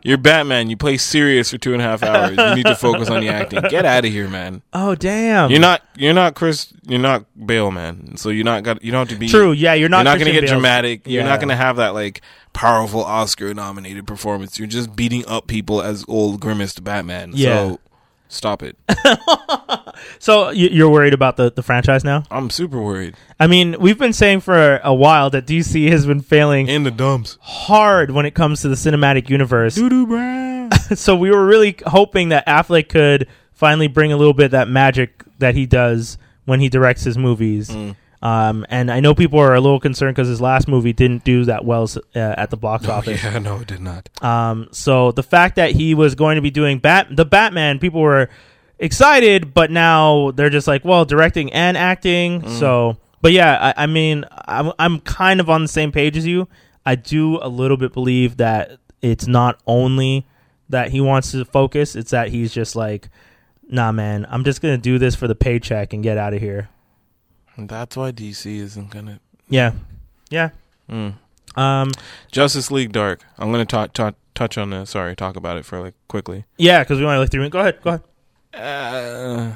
[0.03, 0.71] You're Batman.
[0.71, 2.37] You play serious for two and a half hours.
[2.37, 3.63] You need to focus on the acting.
[3.69, 4.63] Get out of here, man.
[4.73, 5.51] Oh damn.
[5.51, 5.83] You're not.
[5.97, 6.73] You're not Chris.
[6.87, 8.17] You're not Bale, man.
[8.17, 8.83] So you're not got.
[8.83, 11.07] You don't have to be True, yeah, you're not You're not gonna get Bale's- dramatic.
[11.07, 11.29] You're yeah.
[11.29, 14.59] not gonna have that like powerful Oscar-nominated performance.
[14.59, 17.33] You're just beating up people as old grimaced Batman.
[17.35, 17.55] Yeah.
[17.55, 17.81] So
[18.31, 18.77] stop it.
[20.19, 22.23] So you- you're worried about the the franchise now?
[22.31, 23.15] I'm super worried.
[23.39, 26.91] I mean, we've been saying for a while that DC has been failing in the
[26.91, 29.79] dumps hard when it comes to the cinematic universe.
[29.79, 30.71] Brown.
[30.95, 34.69] so we were really hoping that Affleck could finally bring a little bit of that
[34.69, 36.17] magic that he does
[36.47, 37.69] when he directs his movies.
[37.69, 37.95] Mm.
[38.23, 41.47] Um, and I know people are a little concerned because his last movie didn't do
[41.47, 43.23] that well uh, at the box Oh, office.
[43.25, 44.11] yeah, no, it did not.
[44.23, 48.01] Um, so the fact that he was going to be doing Bat the Batman, people
[48.03, 48.29] were
[48.79, 52.43] excited, but now they're just like, well, directing and acting.
[52.43, 52.59] Mm.
[52.59, 56.27] So, but yeah, I, I mean, I'm I'm kind of on the same page as
[56.27, 56.49] you.
[56.85, 60.27] I do a little bit believe that it's not only
[60.69, 63.09] that he wants to focus; it's that he's just like,
[63.69, 66.69] nah, man, I'm just gonna do this for the paycheck and get out of here.
[67.69, 69.21] That's why DC isn't gonna.
[69.49, 69.73] Yeah,
[70.31, 70.51] yeah.
[70.91, 71.15] Mm.
[71.57, 71.91] Um,
[72.31, 73.21] Justice League Dark.
[73.39, 74.91] I'm gonna talk, ta- touch on this.
[74.91, 76.45] Sorry, talk about it for like quickly.
[76.57, 77.53] yeah, because we only like three minutes.
[77.53, 78.03] Go ahead, go ahead.
[78.55, 79.53] Uh,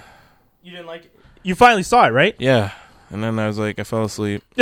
[0.62, 1.12] You didn't like it.
[1.42, 2.34] You finally saw it, right?
[2.38, 2.72] yeah,
[3.10, 4.42] and then I was like, I fell asleep.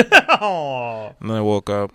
[1.21, 1.93] And then I woke up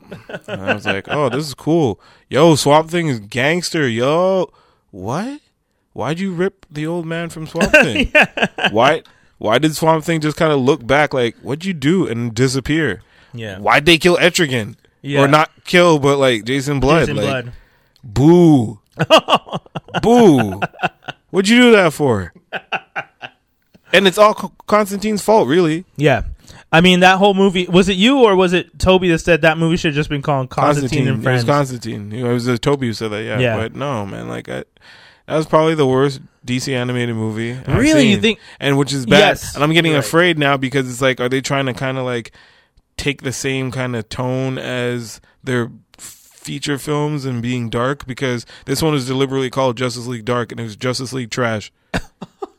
[0.48, 2.00] and I was like, "Oh, this is cool.
[2.30, 3.88] Yo, Swamp Thing is gangster.
[3.90, 4.50] Yo,
[4.92, 5.42] what?
[5.92, 8.12] Why'd you rip the old man from Swamp Thing?
[8.72, 9.02] Why?
[9.38, 13.04] Why did Swamp Thing just kind of look back like, what'd you do and disappear?
[13.34, 13.60] Yeah.
[13.60, 14.76] Why'd they kill Etrigan?
[15.02, 15.22] Yeah.
[15.22, 17.02] Or not kill, but like Jason Blood?
[17.08, 17.54] Jason like, Blood.
[18.04, 18.80] Boo.
[20.02, 20.62] Boo.
[21.30, 22.34] What'd you do that for?
[23.94, 25.86] And it's all Co- Constantine's fault, really.
[25.96, 26.24] Yeah.
[26.72, 29.58] I mean, that whole movie was it you or was it Toby that said that
[29.58, 31.44] movie should have just been called Constantine, and It was Friends?
[31.46, 32.12] Constantine.
[32.12, 33.24] It was uh, Toby who said that.
[33.24, 33.58] Yeah, Yeah.
[33.58, 34.28] but no, man.
[34.28, 34.64] Like I,
[35.28, 37.52] that was probably the worst DC animated movie.
[37.54, 38.08] I've Really?
[38.10, 39.20] You think- And which is bad.
[39.20, 39.54] Yes.
[39.56, 40.00] And I'm getting Right.
[40.00, 42.32] afraid now because it's like, are they trying to kind of like
[42.98, 45.70] take the same kind of tone as their
[46.00, 48.08] feature films and being dark?
[48.08, 51.72] Because this one is deliberately called Justice League Dark, and it was Justice League trash.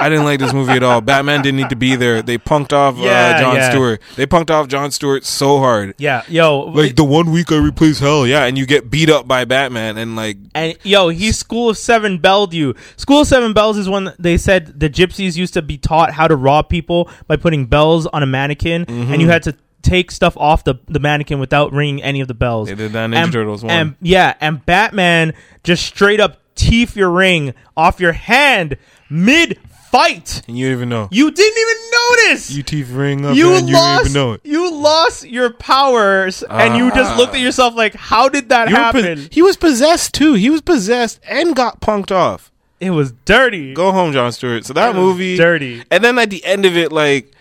[0.00, 1.00] I didn't like this movie at all.
[1.00, 2.22] Batman didn't need to be there.
[2.22, 3.70] They punked off Yeah, uh, John yeah.
[3.70, 4.00] Stewart.
[4.16, 5.94] They punked off John Stewart so hard.
[5.98, 9.26] Yeah, yo, Like the one week I replace Hell, yeah, and you get beat up
[9.26, 12.74] by Batman, and like And yo, he's School of Seven Belled you.
[12.96, 16.28] School of Seven Bells is when they said the gypsies used to be taught how
[16.28, 19.12] to rob people by putting bells on a mannequin, Mm-hmm.
[19.12, 22.34] and you had to take stuff off the, the mannequin without ringing any of the
[22.34, 22.68] bells.
[22.68, 23.70] They did that in Ninja and, Turtles one.
[23.72, 25.34] And yeah, and Batman
[25.64, 28.76] just straight up teeth your ring off your hand
[29.08, 29.58] mid
[29.90, 30.42] fight.
[30.48, 31.08] and you didn't even know.
[31.10, 31.90] You didn't even
[32.28, 32.50] notice.
[32.50, 34.04] You teeth ring up, you and you lost.
[34.04, 34.40] didn't even know it.
[34.44, 37.44] You lost your powers, and you just looked at ah.
[37.44, 40.34] yourself like, "How did that You happen?" he was possessed too.
[40.34, 42.50] He was possessed and got punked off.
[42.80, 43.74] it was dirty.
[43.74, 44.64] Go home, John Stewart.
[44.64, 45.82] So that It was movie, dirty.
[45.90, 47.32] And then at the end of it, like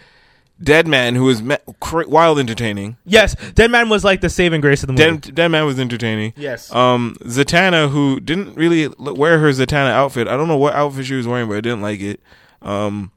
[0.61, 1.41] Dead Man, who was
[1.79, 2.97] cra- wild entertaining.
[3.05, 5.17] Yes, Dead Man was like the saving grace of the movie.
[5.19, 6.33] Dead, Dead Man was entertaining.
[6.35, 6.73] Yes.
[6.73, 10.27] Um, Zatanna, who didn't really wear her Zatanna outfit.
[10.27, 12.19] I don't know what outfit she was wearing, but I didn't like it.
[12.61, 13.11] Um,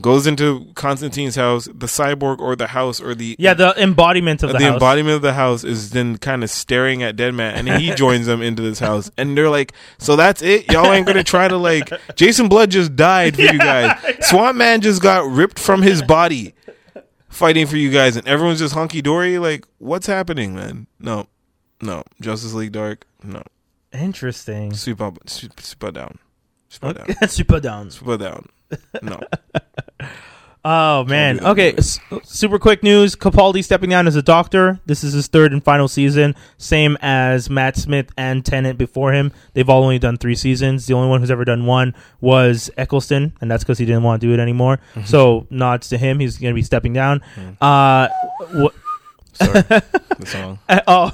[0.00, 1.64] goes into Constantine's house.
[1.66, 4.72] The cyborg or the house or the yeah, the embodiment of the, the, house.
[4.74, 8.26] embodiment of the house is then kind of staring at Dead Man, and he joins
[8.26, 10.70] them into this house, and they're like, "So that's it?
[10.72, 13.98] Y'all ain't gonna try to like Jason Blood just died for you guys.
[14.26, 16.54] Swamp Man just got ripped from his body,
[17.28, 19.38] fighting for you guys, and everyone's just hunky dory.
[19.38, 20.86] Like, what's happening, man?
[21.00, 21.26] No,
[21.82, 23.42] no, Justice League Dark, no,
[23.92, 24.74] Interesting.
[24.74, 26.18] super, super down,
[26.68, 27.90] super down, Super down.
[27.90, 28.46] super down.
[29.02, 29.20] No,
[30.64, 31.40] Oh man.
[31.42, 31.72] Okay.
[31.74, 34.80] S- super quick news: Capaldi stepping down as a doctor.
[34.86, 39.32] This is his third and final season, same as Matt Smith and Tennant before him.
[39.54, 40.86] They've all only done three seasons.
[40.86, 44.20] The only one who's ever done one was Eccleston, and that's because he didn't want
[44.20, 44.78] to do it anymore.
[44.94, 45.06] Mm-hmm.
[45.06, 46.18] So nods to him.
[46.18, 47.22] He's going to be stepping down.
[47.60, 48.08] Uh,
[48.52, 48.74] wh-
[49.38, 49.62] sorry,
[50.18, 50.58] the song.
[50.86, 51.10] oh.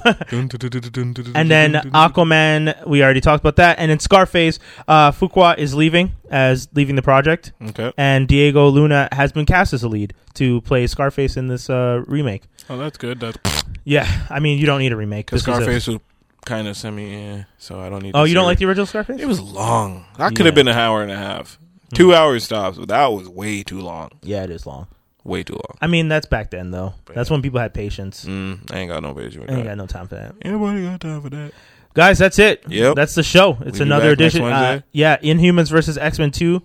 [1.34, 3.78] And then Aquaman, we already talked about that.
[3.78, 4.58] And then Scarface,
[4.88, 7.92] uh, Fuqua is leaving as leaving the project, Okay.
[7.96, 12.02] and Diego Luna has been cast as a lead to play Scarface in this uh,
[12.06, 12.42] remake.
[12.68, 13.20] Oh, that's good.
[13.20, 13.38] That's
[13.84, 15.26] Yeah, I mean you don't need a remake.
[15.26, 15.98] because This Scarface was
[16.44, 18.12] kind of semi, eh, so I don't need.
[18.14, 19.20] oh, you don't see like the original Scarface?
[19.20, 20.04] It was long.
[20.18, 20.44] That could Yeah.
[20.46, 21.58] have been an hour and a half.
[21.94, 24.10] Two hours stops, but that was way too long.
[24.22, 24.88] yeah, it is long.
[25.24, 25.78] Way too long.
[25.80, 26.94] I mean that's back then though.
[27.06, 28.24] That's when people had patience.
[28.26, 30.34] Mm, I ain't got no patience with I ain't got no time for that.
[30.42, 31.52] Anybody got time for that?
[31.94, 32.64] Guys, that's it.
[32.68, 32.96] Yep.
[32.96, 33.56] That's the show.
[33.62, 34.42] It's be another back next edition.
[34.42, 34.86] Uh, Wednesday?
[34.92, 36.62] yeah, Inhumans versus X Men Two.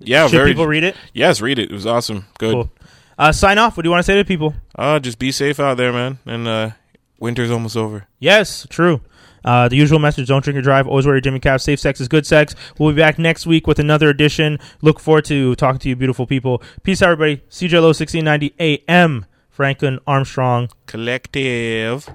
[0.00, 0.50] Yeah, Should very.
[0.50, 0.96] people read it?
[1.12, 1.70] yes, read it.
[1.70, 2.26] It was awesome.
[2.38, 2.52] Good.
[2.54, 2.70] Cool.
[3.18, 3.76] Uh, sign off.
[3.76, 4.54] What do you want to say to people?
[4.74, 6.18] Uh, just be safe out there, man.
[6.24, 6.70] And uh,
[7.18, 8.06] winter's almost over.
[8.18, 9.02] Yes, true.
[9.44, 10.86] Uh, the usual message: Don't drink or drive.
[10.86, 11.60] Always wear your Jimmy Cap.
[11.60, 12.54] Safe sex is good sex.
[12.78, 14.58] We'll be back next week with another edition.
[14.82, 16.62] Look forward to talking to you, beautiful people.
[16.82, 17.42] Peace, out, everybody.
[17.50, 19.26] CJLO, sixteen ninety AM.
[19.50, 20.70] Franklin Armstrong.
[20.86, 22.08] Collective.